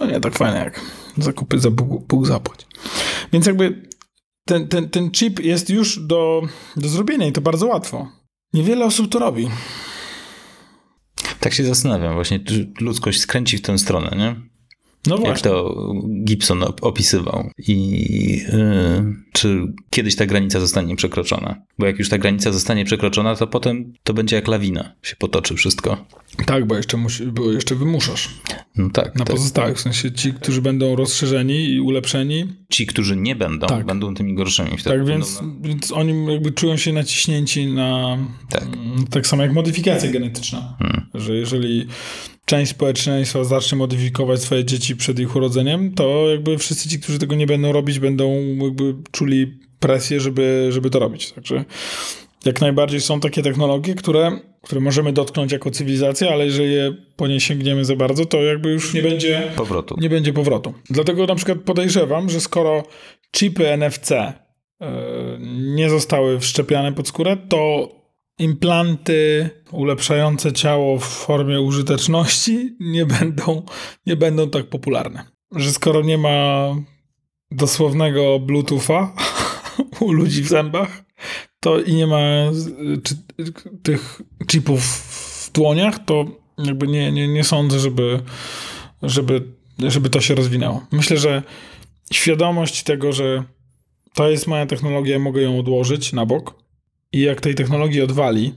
[0.00, 0.80] No nie, tak fajnie jak
[1.18, 2.66] zakupy za Bóg, Bóg zapłać.
[3.32, 3.88] Więc jakby
[4.48, 6.42] ten, ten, ten chip jest już do,
[6.76, 8.08] do zrobienia i to bardzo łatwo.
[8.52, 9.48] Niewiele osób to robi.
[11.40, 12.40] Tak się zastanawiam właśnie,
[12.80, 14.36] ludzkość skręci w tę stronę, nie?
[15.06, 15.50] No Jak właśnie.
[15.50, 15.74] to
[16.24, 17.50] Gibson op- opisywał.
[17.68, 17.98] I
[18.52, 21.62] yy, czy kiedyś ta granica zostanie przekroczona?
[21.78, 24.92] Bo jak już ta granica zostanie przekroczona, to potem to będzie jak lawina.
[25.02, 26.04] Się potoczy wszystko.
[26.46, 28.28] Tak, bo jeszcze, musi, bo jeszcze wymuszasz
[28.76, 29.14] No tak.
[29.14, 29.36] na tak.
[29.36, 29.76] pozostałych.
[29.76, 32.44] W sensie ci, którzy będą rozszerzeni i ulepszeni.
[32.70, 33.86] Ci, którzy nie będą, Tak.
[33.86, 34.68] będą tymi gorszymi.
[34.70, 38.18] Wtedy Tak, będą więc, na- więc oni jakby czują się naciśnięci na.
[38.48, 38.64] Tak.
[39.10, 40.76] Tak samo jak modyfikacja genetyczna.
[40.78, 41.06] Hmm.
[41.14, 41.86] Że jeżeli
[42.48, 47.34] część społeczeństwa zacznie modyfikować swoje dzieci przed ich urodzeniem, to jakby wszyscy ci, którzy tego
[47.34, 51.32] nie będą robić, będą jakby czuli presję, żeby, żeby to robić.
[51.32, 51.64] Także
[52.44, 57.26] jak najbardziej są takie technologie, które, które możemy dotknąć jako cywilizacja, ale jeżeli je po
[57.26, 59.96] nie sięgniemy za bardzo, to jakby już nie będzie powrotu.
[60.00, 60.74] nie będzie powrotu.
[60.90, 62.82] Dlatego na przykład podejrzewam, że skoro
[63.36, 64.36] chipy NFC e,
[65.76, 67.88] nie zostały wszczepiane pod skórę, to
[68.38, 73.62] implanty ulepszające ciało w formie użyteczności nie będą,
[74.06, 75.24] nie będą tak popularne.
[75.56, 76.74] Że skoro nie ma
[77.50, 79.12] dosłownego Bluetootha
[80.00, 81.04] u ludzi w zębach,
[81.60, 82.20] to i nie ma
[83.02, 83.14] czy,
[83.82, 84.82] tych chipów
[85.46, 86.24] w dłoniach, to
[86.58, 88.20] jakby nie, nie, nie sądzę, żeby,
[89.02, 89.42] żeby,
[89.78, 90.86] żeby to się rozwinęło.
[90.92, 91.42] Myślę, że
[92.12, 93.44] świadomość tego, że
[94.14, 96.67] to jest moja technologia, mogę ją odłożyć na bok
[97.12, 98.54] i jak tej technologii odwali,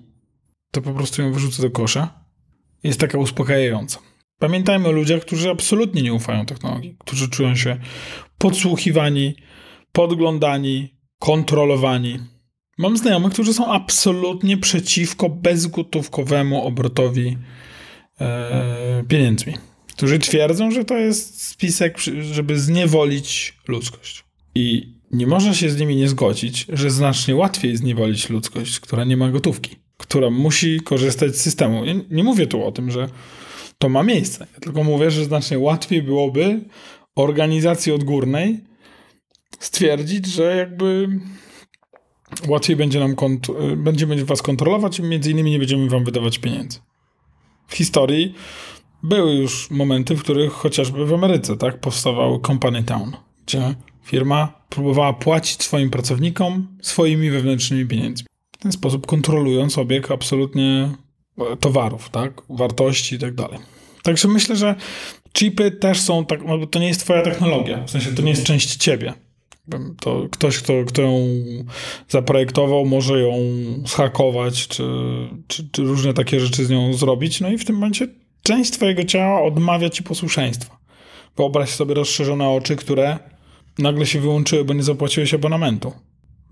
[0.71, 2.25] to po prostu ją wyrzucę do kosza,
[2.83, 3.99] jest taka uspokajająca.
[4.39, 7.77] Pamiętajmy o ludziach, którzy absolutnie nie ufają technologii, którzy czują się
[8.37, 9.35] podsłuchiwani,
[9.91, 12.19] podglądani, kontrolowani.
[12.77, 17.37] Mam znajomych, którzy są absolutnie przeciwko bezgotówkowemu obrotowi
[18.21, 19.53] e, pieniędzmi.
[19.95, 21.97] Którzy twierdzą, że to jest spisek,
[22.31, 24.23] żeby zniewolić ludzkość.
[24.55, 29.17] I nie można się z nimi nie zgodzić, że znacznie łatwiej zniewolić ludzkość, która nie
[29.17, 31.83] ma gotówki, która musi korzystać z systemu.
[32.09, 33.09] Nie mówię tu o tym, że
[33.77, 34.47] to ma miejsce.
[34.53, 36.61] Ja tylko mówię, że znacznie łatwiej byłoby
[37.15, 38.59] organizacji odgórnej
[39.59, 41.19] stwierdzić, że jakby
[42.47, 46.79] łatwiej będzie nam kont- będziemy was kontrolować i między innymi nie będziemy wam wydawać pieniędzy.
[47.67, 48.35] W historii
[49.03, 53.11] były już momenty, w których chociażby w Ameryce tak powstawały Company Town,
[53.45, 58.27] gdzie firma próbowała płacić swoim pracownikom swoimi wewnętrznymi pieniędzmi.
[58.51, 60.89] W ten sposób kontrolując obieg absolutnie
[61.37, 63.59] e, towarów, tak, wartości i tak dalej.
[64.03, 64.75] Także myślę, że
[65.33, 68.29] chipy też są tak, no bo to nie jest twoja technologia, w sensie to nie
[68.29, 69.13] jest część ciebie.
[69.99, 71.27] To ktoś, kto, kto ją
[72.09, 73.33] zaprojektował, może ją
[73.85, 74.83] zhakować, czy,
[75.47, 78.07] czy, czy różne takie rzeczy z nią zrobić, no i w tym momencie
[78.43, 80.77] część twojego ciała odmawia ci posłuszeństwa.
[81.37, 83.19] Wyobraź sobie rozszerzone oczy, które
[83.77, 85.93] nagle się wyłączyły, bo nie zapłaciłeś abonamentu.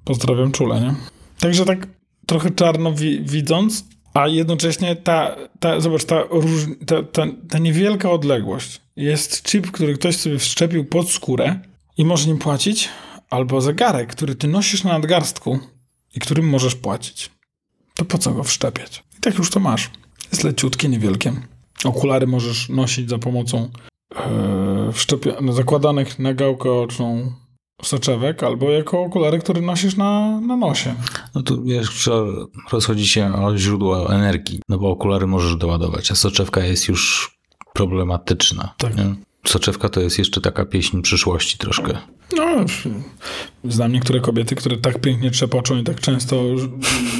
[0.03, 0.95] Pozdrawiam czule, nie?
[1.39, 1.87] Także tak
[2.25, 8.11] trochę czarno wi- widząc, a jednocześnie ta, ta zobacz, ta, róż, ta, ta, ta niewielka
[8.11, 8.81] odległość.
[8.95, 11.59] Jest chip, który ktoś sobie wszczepił pod skórę
[11.97, 12.89] i możesz nim płacić,
[13.29, 15.59] albo zegarek, który ty nosisz na nadgarstku
[16.15, 17.29] i którym możesz płacić.
[17.95, 19.03] To po co go wszczepiać?
[19.17, 19.89] I tak już to masz.
[20.31, 21.33] Jest leciutkie, niewielkie.
[21.83, 23.69] Okulary możesz nosić za pomocą
[25.41, 27.31] no, zakładanych na gałkę oczną
[27.81, 30.95] soczewek, albo jako okulary, które nosisz na, na nosie.
[31.35, 32.23] No tu wiesz, trzeba
[32.71, 37.31] rozchodzi się o źródło energii, no bo okulary możesz doładować, a soczewka jest już
[37.73, 38.73] problematyczna.
[38.77, 38.97] Tak.
[38.97, 39.15] nie?
[39.47, 41.97] Soczewka to jest jeszcze taka pieśń przyszłości troszkę.
[42.37, 42.65] No,
[43.63, 46.43] znam niektóre kobiety, które tak pięknie trzepoczą i tak często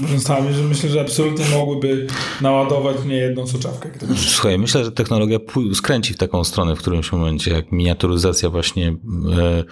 [0.10, 2.08] rzęsami, że myślę, że absolutnie mogłyby
[2.41, 3.89] naładować nie jedną soczewkę.
[4.15, 5.39] Słuchaj, myślę, że technologia
[5.73, 9.63] skręci w taką stronę w którymś momencie, jak miniaturyzacja właśnie e,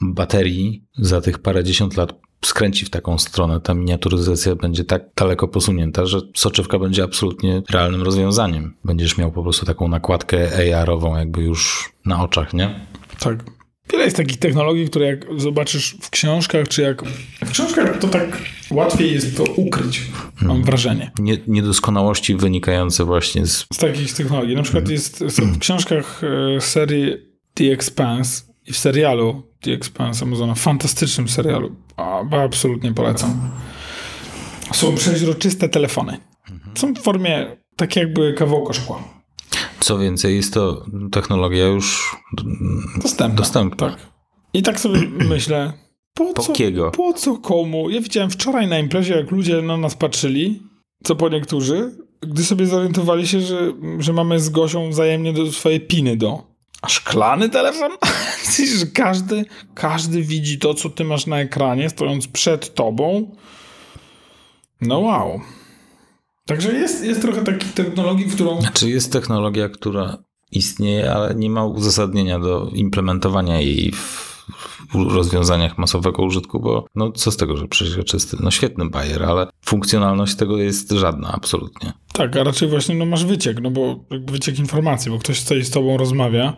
[0.00, 3.60] baterii za tych parędziesiąt lat skręci w taką stronę.
[3.60, 8.74] Ta miniaturyzacja będzie tak daleko posunięta, że soczewka będzie absolutnie realnym rozwiązaniem.
[8.84, 12.86] Będziesz miał po prostu taką nakładkę AR-ową jakby już na oczach, nie?
[13.18, 13.44] Tak.
[13.92, 17.02] Wiele jest takich technologii, które jak zobaczysz w książkach, czy jak...
[17.44, 18.38] W książkach to tak
[18.70, 20.02] łatwiej jest to ukryć,
[20.42, 21.10] mam wrażenie.
[21.18, 24.56] Nie, niedoskonałości wynikające właśnie z Z takich technologii.
[24.56, 26.20] Na przykład jest są w książkach
[26.56, 27.16] e, serii
[27.54, 31.76] The Expanse i w serialu The Expanse Amazona, fantastycznym serialu,
[32.44, 33.50] absolutnie polecam.
[34.72, 36.18] są przeźroczyste telefony.
[36.74, 39.02] Są w formie tak jakby kawałka szkła.
[39.80, 42.16] Co więcej, jest to technologia już
[43.02, 43.36] Dostępna.
[43.36, 43.90] dostępna.
[43.90, 43.98] Tak.
[44.54, 45.00] I tak sobie
[45.34, 45.72] myślę,
[46.14, 46.52] po co,
[46.96, 47.90] po co komu?
[47.90, 50.62] Ja widziałem wczoraj na imprezie, jak ludzie na nas patrzyli,
[51.04, 55.80] co po niektórzy, gdy sobie zorientowali się, że, że mamy z Gosią wzajemnie do swoje
[55.80, 56.53] piny do...
[56.84, 57.90] A szklany telefon?
[58.94, 59.44] Każdy,
[59.74, 63.36] każdy widzi to, co ty masz na ekranie, stojąc przed tobą?
[64.80, 65.40] No wow.
[66.46, 68.58] Także jest, jest trochę takich technologii, w którą...
[68.72, 70.18] Czy jest technologia, która
[70.50, 74.33] istnieje, ale nie ma uzasadnienia do implementowania jej w
[74.94, 80.34] rozwiązaniach masowego użytku, bo no co z tego, że przeźroczysty, no świetny bajer, ale funkcjonalność
[80.34, 81.92] tego jest żadna, absolutnie.
[82.12, 85.70] Tak, a raczej właśnie no, masz wyciek, no bo wyciek informacji, bo ktoś stoi z
[85.70, 86.56] tobą, rozmawia,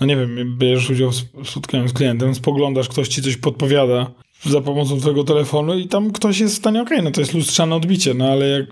[0.00, 1.10] no nie wiem, bierzesz udział
[1.44, 4.10] w spotkaniu z klientem, spoglądasz, ktoś ci coś podpowiada
[4.44, 7.74] za pomocą twojego telefonu i tam ktoś jest w stanie, okej, no to jest lustrzane
[7.74, 8.66] odbicie, no ale jak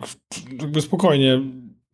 [0.61, 1.41] jakby spokojnie...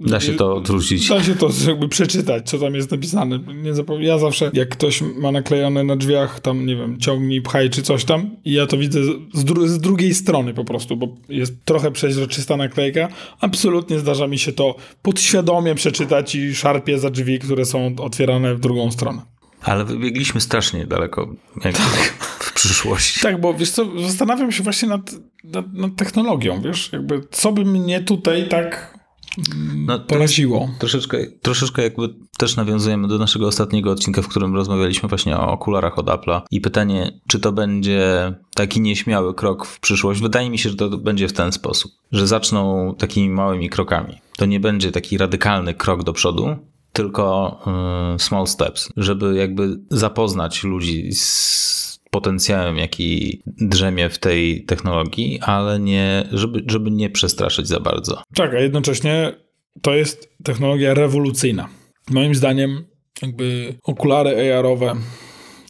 [0.06, 1.08] Da się to odwrócić.
[1.08, 3.38] Da się to jakby przeczytać, co tam jest napisane.
[3.38, 7.82] Nie ja zawsze, jak ktoś ma naklejone na drzwiach tam, nie wiem, ciągnij, pchaj czy
[7.82, 9.00] coś tam i ja to widzę
[9.34, 13.08] z, dru- z drugiej strony po prostu, bo jest trochę przeźroczysta naklejka,
[13.40, 18.60] absolutnie zdarza mi się to podświadomie przeczytać i szarpie za drzwi, które są otwierane w
[18.60, 19.22] drugą stronę.
[19.62, 21.34] Ale wybiegliśmy strasznie daleko
[21.64, 23.20] jak w przyszłości.
[23.20, 27.64] Tak, bo wiesz co, zastanawiam się właśnie nad, nad, nad technologią, wiesz, jakby co by
[27.64, 28.98] mnie tutaj tak
[29.76, 30.68] No, to poraziło.
[30.78, 35.98] Troszeczkę, troszeczkę jakby też nawiązujemy do naszego ostatniego odcinka, w którym rozmawialiśmy właśnie o okularach
[35.98, 40.20] od Apple'a i pytanie, czy to będzie taki nieśmiały krok w przyszłość.
[40.20, 44.18] Wydaje mi się, że to będzie w ten sposób, że zaczną takimi małymi krokami.
[44.36, 46.56] To nie będzie taki radykalny krok do przodu,
[46.92, 47.58] tylko
[48.14, 55.80] y, small steps, żeby jakby zapoznać ludzi z potencjałem, jaki drzemie w tej technologii, ale
[55.80, 58.22] nie, żeby, żeby nie przestraszyć za bardzo.
[58.34, 59.32] Tak, a jednocześnie
[59.82, 61.68] to jest technologia rewolucyjna.
[62.10, 62.84] Moim zdaniem,
[63.22, 64.94] jakby okulary AR-owe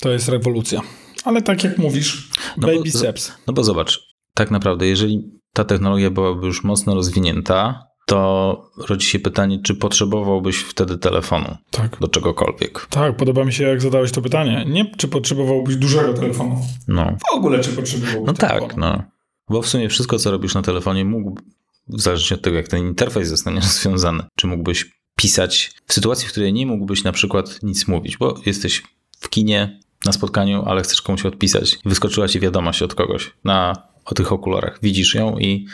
[0.01, 0.81] to jest rewolucja.
[1.25, 3.33] Ale tak jak mówisz, No bo baby za- steps.
[3.47, 4.01] No bo zobacz,
[4.35, 10.57] tak naprawdę, jeżeli ta technologia byłaby już mocno rozwinięta, to rodzi się pytanie, czy potrzebowałbyś
[10.57, 11.97] wtedy telefonu Tak.
[12.01, 12.87] do czegokolwiek.
[12.91, 14.65] Tak, podoba mi się, jak zadałeś to pytanie.
[14.69, 16.61] Nie, czy potrzebowałbyś dużego telefonu.
[16.89, 18.69] No, W ogóle, czy potrzebowałbyś no telefonu.
[18.69, 19.03] tak, no.
[19.51, 21.41] Bo w sumie wszystko, co robisz na telefonie, mógł,
[21.89, 26.31] w zależności od tego, jak ten interfejs zostanie rozwiązany, czy mógłbyś pisać w sytuacji, w
[26.31, 28.83] której nie mógłbyś na przykład nic mówić, bo jesteś
[29.21, 31.79] w kinie, na spotkaniu, ale chcesz komuś odpisać.
[31.85, 33.73] Wyskoczyła ci wiadomość od kogoś na,
[34.05, 34.79] o tych okularach.
[34.83, 35.67] Widzisz ją i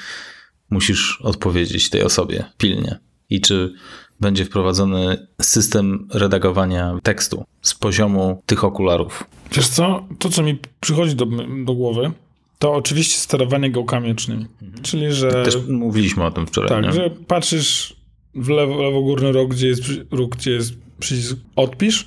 [0.71, 2.99] musisz odpowiedzieć tej osobie pilnie.
[3.31, 3.75] I czy
[4.21, 9.25] będzie wprowadzony system redagowania tekstu z poziomu tych okularów.
[9.53, 11.27] Wiesz co, to co mi przychodzi do,
[11.65, 12.13] do głowy,
[12.59, 14.47] to oczywiście sterowanie gałkami ocznymi.
[14.83, 15.31] Czyli, że...
[15.31, 16.69] Też mówiliśmy o tym wczoraj.
[16.69, 16.93] Tak, nie?
[16.93, 17.97] że patrzysz
[18.35, 22.07] w lewo, lewogórny róg, gdzie jest, róg, gdzie jest przycisk odpisz,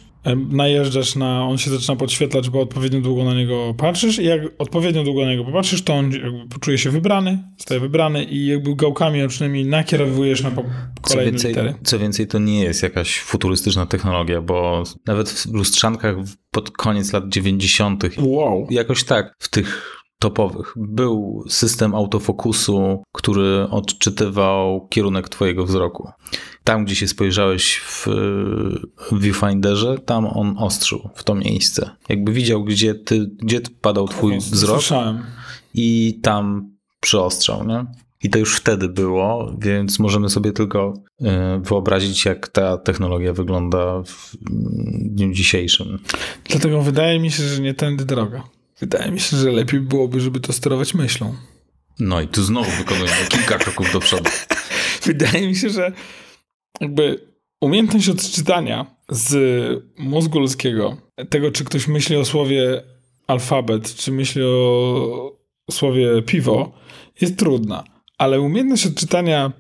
[0.49, 5.03] najeżdżasz na, on się zaczyna podświetlać, bo odpowiednio długo na niego patrzysz i jak odpowiednio
[5.03, 6.11] długo na niego popatrzysz, to on
[6.49, 11.49] poczuje się wybrany, staje wybrany i jakby gałkami ocznymi nakierowujesz na po- Co kolejne więcej,
[11.51, 11.73] litery.
[11.83, 16.15] co więcej, to nie jest jakaś futurystyczna technologia, bo nawet w lustrzankach
[16.51, 18.03] pod koniec lat 90.
[18.17, 18.67] Wow.
[18.69, 26.09] jakoś tak w tych topowych był system autofokusu, który odczytywał kierunek twojego wzroku.
[26.63, 28.07] Tam, gdzie się spojrzałeś w
[29.11, 31.89] viewfinderze, tam on ostrzył w to miejsce.
[32.09, 35.23] Jakby widział, gdzie, ty, gdzie padał twój wzrok Słyszałem.
[35.73, 37.85] i tam przyostrzał, nie?
[38.23, 41.25] I to już wtedy było, więc możemy sobie tylko y,
[41.59, 44.37] wyobrazić, jak ta technologia wygląda w
[45.01, 45.99] dniu dzisiejszym.
[46.45, 48.43] Dlatego wydaje mi się, że nie tędy droga.
[48.79, 51.35] Wydaje mi się, że lepiej byłoby, żeby to sterować myślą.
[51.99, 54.29] No i tu znowu wykonujemy kilka kroków do przodu.
[55.05, 55.91] Wydaje mi się, że
[56.81, 57.27] jakby
[57.61, 59.33] umiejętność odczytania z
[59.97, 60.97] mózgu ludzkiego,
[61.29, 62.83] tego czy ktoś myśli o słowie
[63.27, 65.37] alfabet, czy myśli o
[65.71, 66.71] słowie piwo,
[67.21, 67.83] jest trudna.
[68.17, 69.51] Ale umiejętność odczytania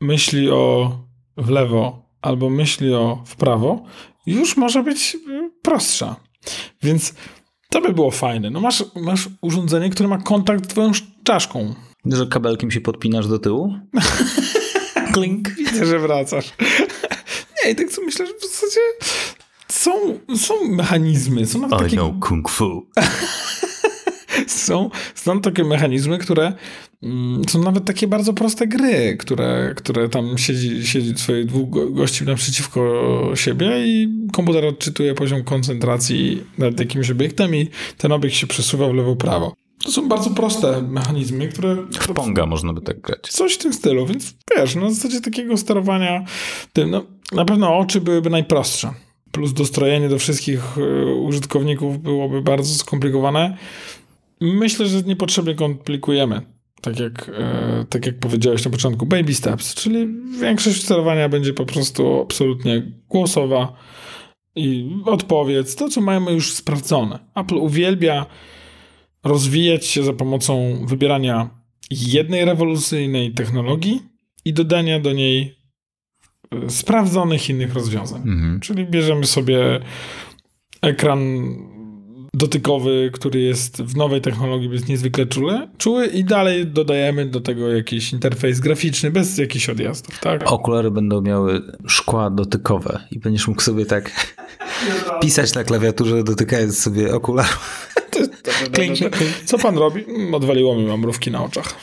[0.00, 0.90] myśli o
[1.36, 3.84] w lewo albo myśli o w prawo
[4.26, 5.16] już może być
[5.62, 6.16] prostsza.
[6.82, 7.14] Więc
[7.70, 8.50] to by było fajne.
[8.50, 10.92] No masz, masz urządzenie, które ma kontakt z twoją
[11.24, 11.74] czaszką.
[12.04, 13.74] Że kabelkiem się podpinasz do tyłu?
[15.12, 15.48] Klink.
[15.56, 16.52] Widzę, że wracasz.
[17.64, 18.80] Nie, i tak co myślę, że w zasadzie
[19.68, 19.90] są,
[20.36, 22.86] są mechanizmy, są nawet I takie, know kung fu.
[24.46, 26.52] są, są takie mechanizmy, które
[27.02, 31.90] mm, są nawet takie bardzo proste gry, które, które tam siedzi, siedzi swoich dwóch go-
[31.90, 33.02] gości naprzeciwko
[33.34, 38.94] siebie i komputer odczytuje poziom koncentracji nad jakimś obiektem i ten obiekt się przesuwa w
[38.94, 39.52] lewo-prawo.
[39.84, 41.76] To są bardzo proste mechanizmy, które...
[41.76, 43.20] W Ponga można by tak grać.
[43.20, 46.24] Coś w tym stylu, więc wiesz, na zasadzie takiego sterowania
[46.72, 48.90] tym, no, na pewno oczy byłyby najprostsze.
[49.32, 53.56] Plus dostrojenie do wszystkich y, użytkowników byłoby bardzo skomplikowane.
[54.40, 56.40] Myślę, że niepotrzebnie komplikujemy.
[56.80, 57.32] Tak jak, y,
[57.88, 60.08] tak jak powiedziałeś na początku, baby steps, czyli
[60.40, 63.72] większość sterowania będzie po prostu absolutnie głosowa
[64.56, 67.18] i odpowiedz to, co mamy już sprawdzone.
[67.34, 68.26] Apple uwielbia
[69.24, 71.50] rozwijać się za pomocą wybierania
[71.90, 74.02] jednej rewolucyjnej technologii
[74.44, 75.58] i dodania do niej
[76.50, 78.22] e, sprawdzonych innych rozwiązań.
[78.22, 78.60] Mhm.
[78.60, 79.80] Czyli bierzemy sobie
[80.82, 81.46] ekran
[82.34, 87.72] dotykowy, który jest w nowej technologii, jest niezwykle czuły, czuły i dalej dodajemy do tego
[87.72, 90.52] jakiś interfejs graficzny bez jakichś odjazdów, tak?
[90.52, 94.10] Okulary będą miały szkła dotykowe i będziesz mógł sobie tak
[95.22, 97.91] pisać na klawiaturze, dotykając sobie okularów.
[98.72, 98.98] Klink.
[99.44, 100.04] Co pan robi?
[100.04, 101.74] Mm, Odwaliło mi mamrówki na oczach.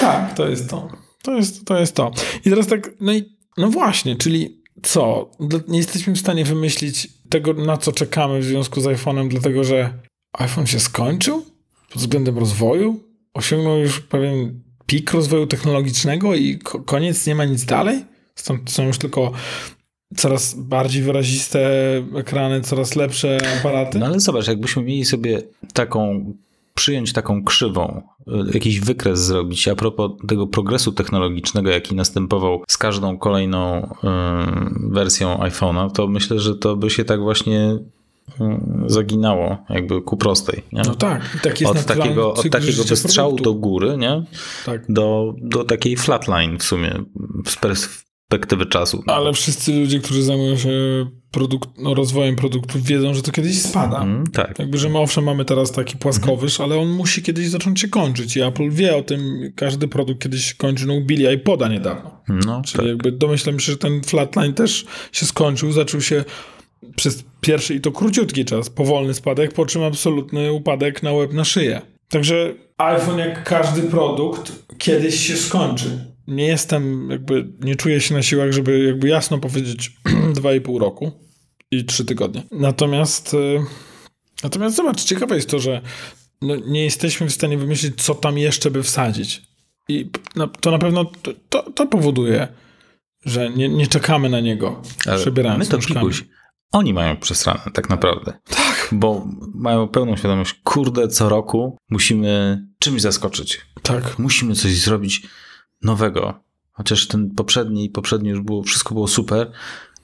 [0.00, 0.88] Tak, to jest to.
[1.22, 1.78] To jest to.
[1.78, 2.10] Jest to.
[2.44, 3.22] I teraz tak, no i
[3.56, 5.30] no właśnie, czyli co?
[5.68, 9.98] Nie jesteśmy w stanie wymyślić tego, na co czekamy w związku z iPhone'em, dlatego że
[10.32, 11.44] iPhone się skończył
[11.92, 13.00] pod względem rozwoju,
[13.34, 18.04] osiągnął już pewien pik rozwoju technologicznego i ko- koniec, nie ma nic dalej.
[18.34, 19.32] Stąd są już tylko
[20.16, 21.70] coraz bardziej wyraziste
[22.16, 23.98] ekrany, coraz lepsze aparaty.
[23.98, 25.42] No ale zobacz, jakbyśmy mieli sobie
[25.72, 26.32] taką,
[26.74, 32.78] przyjąć taką krzywą, y, jakiś wykres zrobić a propos tego progresu technologicznego, jaki następował z
[32.78, 33.88] każdą kolejną y,
[34.90, 37.78] wersją iPhone'a, to myślę, że to by się tak właśnie y,
[38.86, 40.62] zaginało, jakby ku prostej.
[40.72, 40.82] Nie?
[40.86, 43.54] No tak, tak jest od takiego, od takiego wystrzału produktu.
[43.54, 44.22] do góry, nie?
[44.66, 44.82] Tak.
[44.88, 46.94] Do, do takiej flatline w sumie
[47.74, 48.03] z
[48.34, 49.02] perspektywy czasu.
[49.06, 50.70] Ale wszyscy ludzie, którzy zajmują się
[51.30, 54.02] produkt, no, rozwojem produktów, wiedzą, że to kiedyś spada.
[54.02, 54.58] Mm, tak.
[54.58, 58.36] Jakby, że my owszem mamy teraz taki płaskowyż, ale on musi kiedyś zacząć się kończyć
[58.36, 62.20] i Apple wie o tym, każdy produkt kiedyś się kończy, no ubili iPoda niedawno.
[62.28, 62.86] No, Czyli tak.
[62.86, 66.24] jakby domyślam się, że ten flatline też się skończył, zaczął się
[66.96, 71.44] przez pierwszy i to króciutki czas, powolny spadek, po czym absolutny upadek na łeb na
[71.44, 71.80] szyję.
[72.08, 76.13] Także iPhone jak każdy produkt kiedyś się skończy.
[76.26, 79.92] Nie jestem jakby, nie czuję się na siłach, żeby jakby jasno powiedzieć
[80.40, 81.12] 2,5 roku
[81.70, 82.42] i 3 tygodnie.
[82.50, 83.64] Natomiast y,
[84.42, 85.82] natomiast zobacz, ciekawe jest to, że
[86.42, 89.42] no, nie jesteśmy w stanie wymyślić, co tam jeszcze by wsadzić.
[89.88, 92.48] I na, to na pewno to, to, to powoduje,
[93.26, 96.24] że nie, nie czekamy na niego, Ale przebierając my to pikuś.
[96.72, 98.32] Oni mają przesrane tak naprawdę.
[98.48, 98.88] Tak.
[98.92, 103.60] Bo mają pełną świadomość, kurde, co roku musimy czymś zaskoczyć.
[103.82, 104.18] Tak.
[104.18, 105.22] Musimy coś zrobić
[105.84, 106.34] nowego.
[106.72, 109.50] Chociaż ten poprzedni, poprzedni już było, wszystko było super,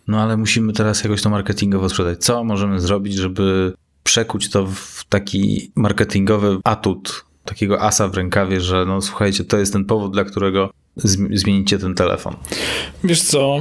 [0.08, 2.18] no ale musimy teraz jakoś to marketingowo sprzedać.
[2.24, 3.72] Co możemy zrobić, żeby
[4.04, 9.72] przekuć to w taki marketingowy atut, takiego asa w rękawie, że no słuchajcie, to jest
[9.72, 12.36] ten powód, dla którego zm- zmienicie ten telefon.
[13.04, 13.58] Wiesz co,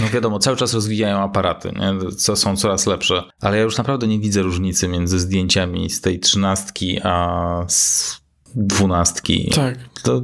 [0.00, 2.10] No wiadomo, cały czas rozwijają aparaty, nie?
[2.10, 6.20] co są coraz lepsze, ale ja już naprawdę nie widzę różnicy między zdjęciami z tej
[6.20, 8.16] trzynastki a z
[8.54, 9.50] dwunastki.
[9.54, 9.78] tak.
[10.02, 10.22] To,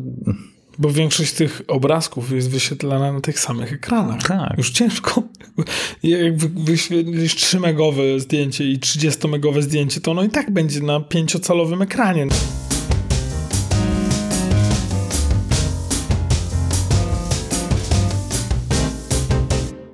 [0.79, 4.23] Bo większość tych obrazków jest wyświetlana na tych samych ekranach.
[4.23, 4.55] tak.
[4.59, 5.23] Już ciężko.
[6.03, 11.83] Jak wy- wyświetlisz 3-megowe zdjęcie i 30-megowe zdjęcie, to ono i tak będzie na 5-calowym
[11.83, 12.27] ekranie.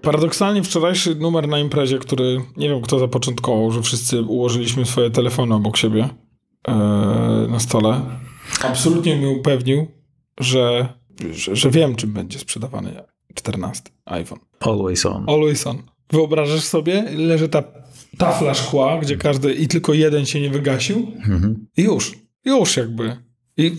[0.02, 5.54] Paradoksalnie wczorajszy numer na imprezie, który nie wiem kto zapoczątkował, że wszyscy ułożyliśmy swoje telefony
[5.54, 6.08] obok siebie
[6.68, 6.72] e,
[7.50, 8.00] na stole,
[8.64, 9.86] absolutnie mnie upewnił,
[10.40, 10.88] że,
[11.32, 13.02] że, że wiem czym będzie sprzedawany
[13.34, 14.38] 14 iPhone.
[14.60, 15.24] Always on.
[15.28, 15.82] Always on.
[16.12, 17.62] Wyobrażasz sobie, leży ta
[18.18, 21.66] tafla szkła, gdzie każdy i tylko jeden się nie wygasił Mhm.
[21.76, 23.16] i już, już jakby.
[23.56, 23.72] I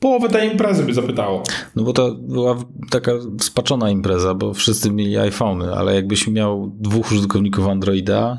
[0.00, 1.42] połowę tej imprezy by zapytało.
[1.76, 2.56] No bo to była
[2.90, 8.38] taka spaczona impreza, bo wszyscy mieli iPhony, ale jakbyś miał dwóch użytkowników Androida,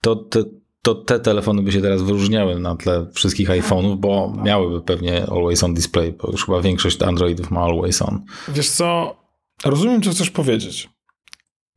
[0.00, 0.42] to te,
[0.82, 5.62] to te telefony by się teraz wyróżniały na tle wszystkich iPhone'ów, bo miałyby pewnie Always
[5.62, 8.24] On Display, bo już chyba większość Androidów ma Always On.
[8.48, 9.16] Wiesz co,
[9.64, 10.90] rozumiem, co chcesz powiedzieć.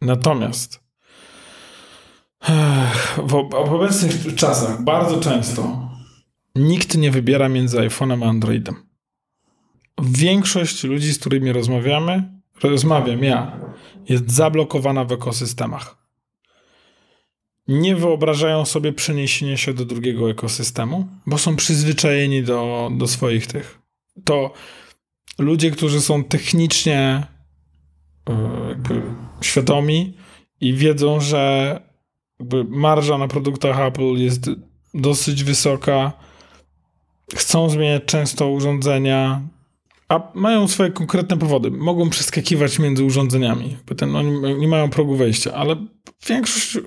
[0.02, 0.84] Natomiast
[3.18, 5.90] w obecnych czasach bardzo często
[6.56, 8.76] nikt nie wybiera między iPhone'em a Androidem.
[10.02, 12.32] Większość ludzi, z którymi rozmawiamy,
[12.64, 13.60] rozmawiam ja,
[14.10, 16.03] jest zablokowana w ekosystemach.
[17.68, 23.80] Nie wyobrażają sobie przeniesienia się do drugiego ekosystemu, bo są przyzwyczajeni do, do swoich tych.
[24.26, 24.54] To
[25.40, 27.28] ludzie, którzy są technicznie
[28.30, 29.02] e, jakby
[29.42, 30.18] świadomi
[30.62, 31.80] i wiedzą, że
[32.40, 34.50] jakby marża na produktach Apple jest
[34.94, 36.14] dosyć wysoka.
[37.36, 39.42] Chcą zmieniać często urządzenia,
[40.10, 41.72] a mają swoje konkretne powody.
[41.72, 43.78] Mogą przeskakiwać między urządzeniami.
[43.98, 45.76] Ten, oni nie mają progu wejścia, ale
[46.28, 46.78] większość,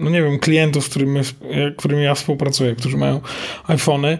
[0.00, 1.20] no nie wiem, klientów, z którymi,
[1.76, 3.20] którymi ja współpracuję, którzy mają
[3.66, 4.18] iPhony,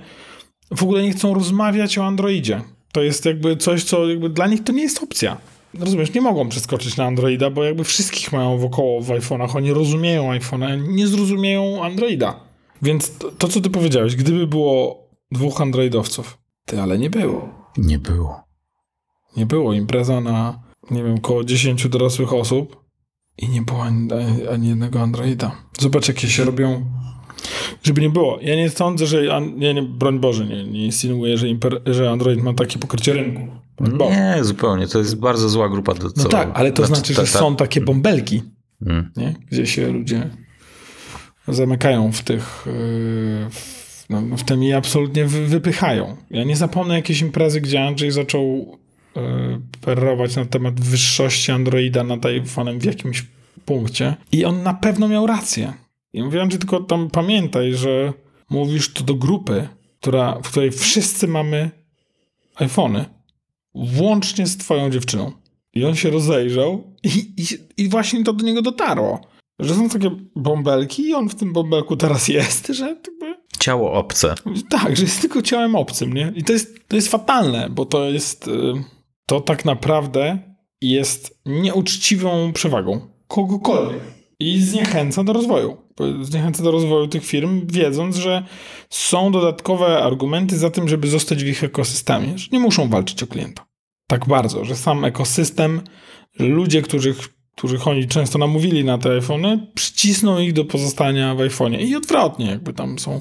[0.76, 2.62] w ogóle nie chcą rozmawiać o Androidzie.
[2.92, 5.36] To jest jakby coś, co jakby dla nich to nie jest opcja.
[5.78, 9.56] Rozumiesz, nie mogą przeskoczyć na Androida, bo jakby wszystkich mają wokoło w iPhone'ach.
[9.56, 12.40] Oni rozumieją iPhone'a, nie zrozumieją Androida.
[12.82, 17.48] Więc to, to, co ty powiedziałeś, gdyby było dwóch Androidowców, ty, ale nie było.
[17.76, 18.42] Nie było.
[19.36, 22.81] Nie było impreza na, nie wiem, około 10 dorosłych osób
[23.38, 24.08] i nie było ani,
[24.52, 25.52] ani jednego Androida.
[25.80, 26.84] Zobacz, jakie się robią
[27.82, 28.38] żeby nie było.
[28.42, 29.40] Ja nie sądzę, że.
[29.56, 31.46] Nie, nie, broń Boże, nie, nie insynuuję, że,
[31.86, 33.40] że Android ma takie pokrycie rynku.
[33.80, 34.86] Nie, zupełnie.
[34.86, 35.94] To jest bardzo zła grupa.
[35.94, 38.42] Do no tak, ale to znaczy, że są takie bąbelki,
[38.84, 39.10] hmm.
[39.16, 39.34] nie?
[39.50, 40.30] gdzie się ludzie
[41.48, 42.66] zamykają w tych.
[42.66, 42.70] Y,
[43.50, 46.16] w, no, w tym i absolutnie wypychają.
[46.30, 48.78] Ja nie zapomnę jakiejś imprezy, gdzie Andrzej zaczął
[49.80, 53.26] perrować na temat wyższości Androida nad iPhone'em w jakimś
[53.64, 54.16] punkcie.
[54.32, 55.72] I on na pewno miał rację.
[56.12, 58.12] I mówiłem ci tylko tam pamiętaj, że
[58.50, 59.68] mówisz to do grupy,
[60.00, 61.70] która, w której wszyscy mamy
[62.54, 63.04] iPhony,
[63.74, 65.32] włącznie z twoją dziewczyną.
[65.74, 67.44] I on się rozejrzał i, i,
[67.82, 69.20] i właśnie to do niego dotarło.
[69.58, 73.42] Że są takie bąbelki i on w tym bąbelku teraz jest, że jakby...
[73.58, 74.34] Ciało obce.
[74.68, 76.32] Tak, że jest tylko ciałem obcym, nie?
[76.36, 78.48] I to jest, to jest fatalne, bo to jest...
[78.48, 78.52] Y,
[79.26, 80.38] to tak naprawdę
[80.80, 84.02] jest nieuczciwą przewagą kogokolwiek
[84.40, 85.76] i zniechęca do rozwoju.
[86.22, 88.42] Zniechęca do rozwoju tych firm, wiedząc, że
[88.90, 93.26] są dodatkowe argumenty za tym, żeby zostać w ich ekosystemie, że nie muszą walczyć o
[93.26, 93.66] klienta.
[94.06, 95.80] Tak bardzo, że sam ekosystem,
[96.38, 101.80] ludzie, których, których oni często namówili na te iPhony, przycisną ich do pozostania w iPhone'ie.
[101.80, 103.20] I odwrotnie, jakby tam są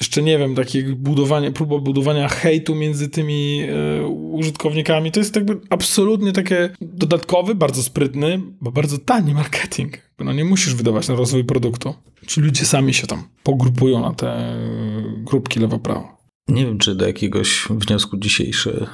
[0.00, 3.62] jeszcze nie wiem, takie budowanie, próba budowania hejtu między tymi
[4.00, 9.98] y, użytkownikami, to jest jakby absolutnie takie dodatkowy, bardzo sprytny, bo bardzo tani marketing.
[10.18, 11.94] No nie musisz wydawać na rozwój produktu.
[12.26, 14.56] Ci ludzie sami się tam pogrupują na te e,
[15.16, 16.16] grupki lewo-prawo.
[16.48, 18.86] Nie wiem, czy do jakiegoś wniosku dzisiejszy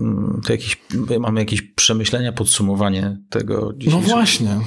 [0.00, 0.76] mm, to jakieś,
[1.20, 4.08] mamy jakieś przemyślenia, podsumowanie tego dzisiejszego.
[4.08, 4.58] No właśnie.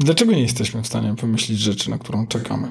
[0.00, 2.68] Dlaczego nie jesteśmy w stanie wymyślić rzeczy, na którą czekamy?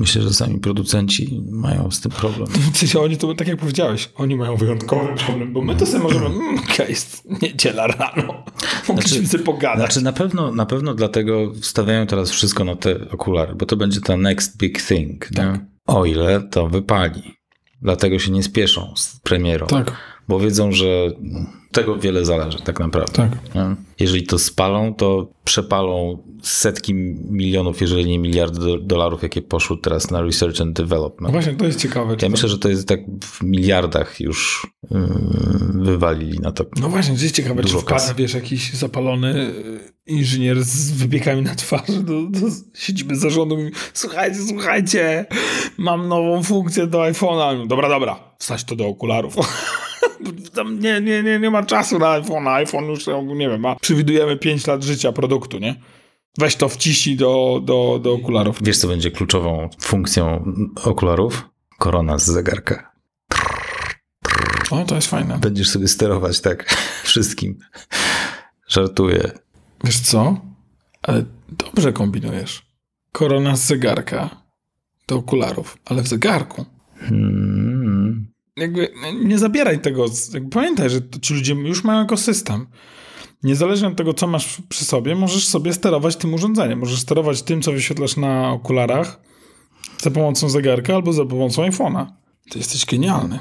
[0.00, 2.48] Myślę, że sami producenci mają z tym problem.
[2.74, 6.02] W sensie oni to, tak jak powiedziałeś, oni mają wyjątkowy problem, bo my to sobie
[6.02, 6.94] możemy, mm, okay,
[7.42, 8.44] niedziela rano,
[8.88, 9.78] mogliśmy znaczy, sobie pogadać.
[9.78, 14.00] Znaczy na pewno, na pewno dlatego stawiają teraz wszystko na te okulary, bo to będzie
[14.00, 15.28] ta next big thing.
[15.34, 15.60] Tak.
[15.86, 17.22] O ile to wypali.
[17.82, 19.66] Dlatego się nie spieszą z premierą.
[19.66, 19.92] Tak.
[20.28, 20.86] Bo wiedzą, że
[21.72, 23.30] tego wiele zależy tak naprawdę.
[23.52, 23.76] Tak.
[24.00, 26.94] Jeżeli to spalą, to przepalą setki
[27.30, 31.20] milionów, jeżeli nie miliardy dolarów, jakie poszły teraz na research and development.
[31.20, 32.16] No właśnie, to jest ciekawe.
[32.22, 35.00] Ja myślę, że to jest tak w miliardach już yy,
[35.74, 36.64] wywalili na to.
[36.80, 39.52] No właśnie, to jest ciekawe, czy wpada, wiesz, jakiś zapalony
[40.06, 45.26] inżynier z wybiegami na twarzy do, do siedziby zarządu i mówi, słuchajcie, słuchajcie,
[45.78, 47.66] mam nową funkcję do iPhone'a.
[47.66, 49.34] Dobra, dobra, wstać to do okularów.
[50.54, 52.48] Tam nie, nie, nie, nie ma czasu na iPhone.
[52.48, 53.06] iPhone już,
[53.36, 55.80] nie wiem, ma, przewidujemy 5 lat życia produktu, nie?
[56.38, 58.58] Weź to wciśnij do, do, do okularów.
[58.62, 60.52] Wiesz, co będzie kluczową funkcją
[60.84, 61.48] okularów?
[61.78, 62.92] Korona z zegarka.
[64.70, 65.38] O, to jest fajne.
[65.38, 67.58] Będziesz sobie sterować tak wszystkim.
[68.68, 69.30] Żartuję.
[69.84, 70.36] Wiesz co?
[71.02, 72.66] Ale dobrze kombinujesz.
[73.12, 74.30] Korona z zegarka
[75.08, 76.64] do okularów, ale w zegarku.
[77.00, 77.71] Hmm
[78.56, 78.92] jakby
[79.24, 80.06] nie zabieraj tego.
[80.50, 82.66] Pamiętaj, że ci ludzie już mają ekosystem.
[83.42, 86.78] Niezależnie od tego, co masz przy sobie, możesz sobie sterować tym urządzeniem.
[86.78, 89.20] Możesz sterować tym, co wyświetlasz na okularach
[90.02, 92.06] za pomocą zegarka albo za pomocą iPhone'a.
[92.50, 93.38] Ty jesteś genialny.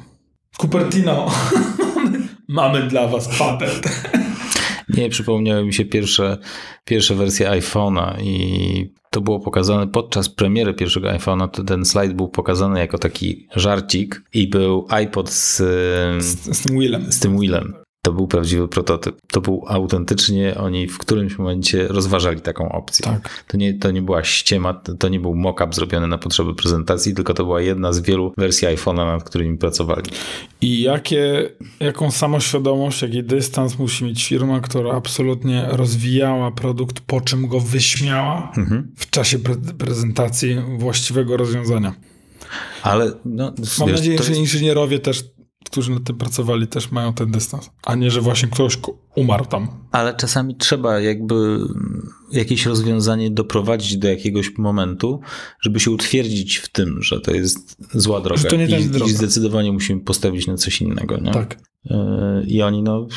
[0.57, 1.32] Cupertino,
[2.47, 4.12] mamy dla was patent.
[4.98, 6.38] Nie, przypomniały mi się pierwsze,
[6.86, 12.30] pierwsze wersje iPhone'a i to było pokazane podczas premiery pierwszego iPhone'a, to ten slajd był
[12.30, 15.58] pokazany jako taki żarcik i był iPod z,
[16.24, 17.12] z, z tym Willem.
[17.12, 17.81] Z tym Willem.
[18.02, 19.18] To był prawdziwy prototyp.
[19.32, 23.06] To był autentycznie, oni w którymś momencie rozważali taką opcję.
[23.06, 23.43] Tak.
[23.47, 27.34] To, nie, to nie była ściema, to nie był mock-up zrobiony na potrzeby prezentacji, tylko
[27.34, 30.12] to była jedna z wielu wersji iPhone'a, nad którymi pracowali.
[30.62, 31.49] I jakie,
[31.80, 38.52] jaką samoświadomość, jaki dystans musi mieć firma, która absolutnie rozwijała produkt, po czym go wyśmiała
[38.58, 38.91] mhm.
[38.97, 41.93] w czasie pre prezentacji właściwego rozwiązania.
[42.84, 44.39] Ale no, Mam wiesz, nadzieję, że jest...
[44.39, 45.24] inżynierowie też
[45.66, 47.70] którzy nad tym pracowali, też mają ten dystans.
[47.84, 48.78] A nie, że właśnie ktoś
[49.16, 49.68] umarł tam.
[49.91, 51.59] Ale czasami trzeba jakby
[52.32, 55.20] jakieś rozwiązanie doprowadzić do jakiegoś momentu,
[55.62, 59.05] żeby się utwierdzić w tym, że to jest zła droga Że to nie i, droga.
[59.05, 61.18] i zdecydowanie musimy postawić na coś innego.
[61.18, 61.32] Nie?
[61.32, 61.59] Tak.
[61.86, 61.95] Yy,
[62.47, 63.07] I oni no,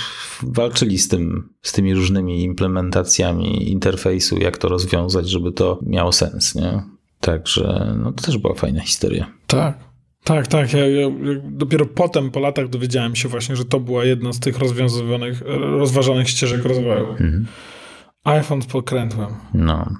[0.43, 6.55] walczyli z tym, z tymi różnymi implementacjami interfejsu, jak to rozwiązać, żeby to miało sens,
[6.55, 6.83] nie?
[7.21, 9.33] Także no, to też była fajna historia.
[9.47, 9.94] Tak.
[10.25, 10.73] Tak, tak.
[10.73, 11.09] Ja, ja,
[11.43, 15.43] dopiero potem, po latach dowiedziałem się właśnie, że to była jedna z tych rozwiązywanych,
[15.79, 17.11] rozważanych ścieżek rozwoju.
[17.11, 17.47] Mhm.
[18.25, 19.31] iPhone pokrętłem.
[19.55, 19.91] No.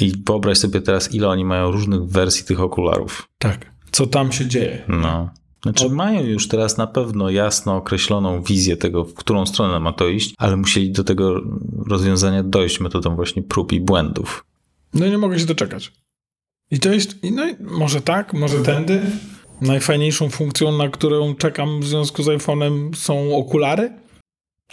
[0.00, 3.28] I wyobraź sobie teraz, ile oni mają różnych wersji tych okularów.
[3.38, 3.70] Tak.
[3.90, 4.84] Co tam się dzieje?
[4.88, 5.30] No.
[5.62, 10.08] Znaczy mają już teraz na pewno jasno określoną wizję tego, w którą stronę ma to
[10.08, 11.40] iść, ale musieli do tego
[11.86, 14.44] rozwiązania dojść metodą właśnie prób i błędów.
[14.94, 15.92] No i nie mogę się doczekać.
[16.70, 19.02] I to jest, i no może tak, może tędy.
[19.60, 23.92] Najfajniejszą funkcją, na którą czekam w związku z iPhone'em są okulary?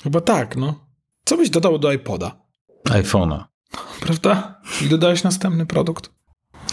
[0.04, 0.80] Chyba tak, no.
[1.26, 2.36] Co byś dodał do iPoda?
[2.86, 3.44] iPhone'a.
[4.00, 4.62] Prawda?
[4.86, 6.10] I dodałeś następny produkt.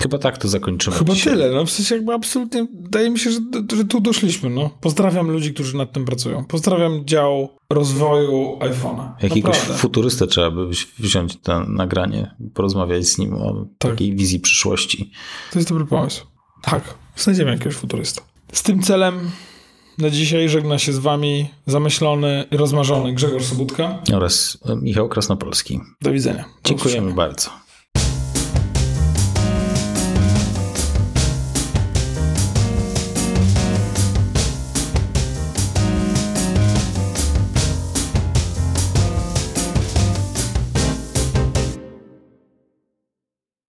[0.05, 0.97] Chyba tak to zakończymy.
[0.97, 1.33] Chyba dzisiaj.
[1.33, 1.51] tyle.
[1.51, 3.39] No w sensie jakby absolutnie wydaje mi się, że,
[3.77, 4.51] że tu doszliśmy.
[4.51, 4.71] No.
[4.81, 6.45] Pozdrawiam ludzi, którzy nad tym pracują.
[6.45, 9.09] Pozdrawiam dział rozwoju iPhone'a.
[9.23, 9.75] Jakiegoś Naprawdę.
[9.83, 13.91] futurystę trzeba by wzi- wziąć na nagranie, porozmawiać z nim o Tak.
[13.91, 15.11] takiej wizji przyszłości.
[15.53, 16.25] To jest dobry pomysł.
[16.63, 18.23] Tak, znajdziemy jakiegoś futurysta.
[18.53, 19.31] Z tym celem
[19.99, 23.99] na dzisiaj żegna się z wami zamyślony i rozmarzony Grzegorz Sobutka.
[24.15, 25.81] Oraz e, Michał Krasnopolski.
[26.03, 26.45] Do widzenia.
[26.63, 27.17] Do Dziękujemy usłyszenia.
[27.17, 27.51] bardzo.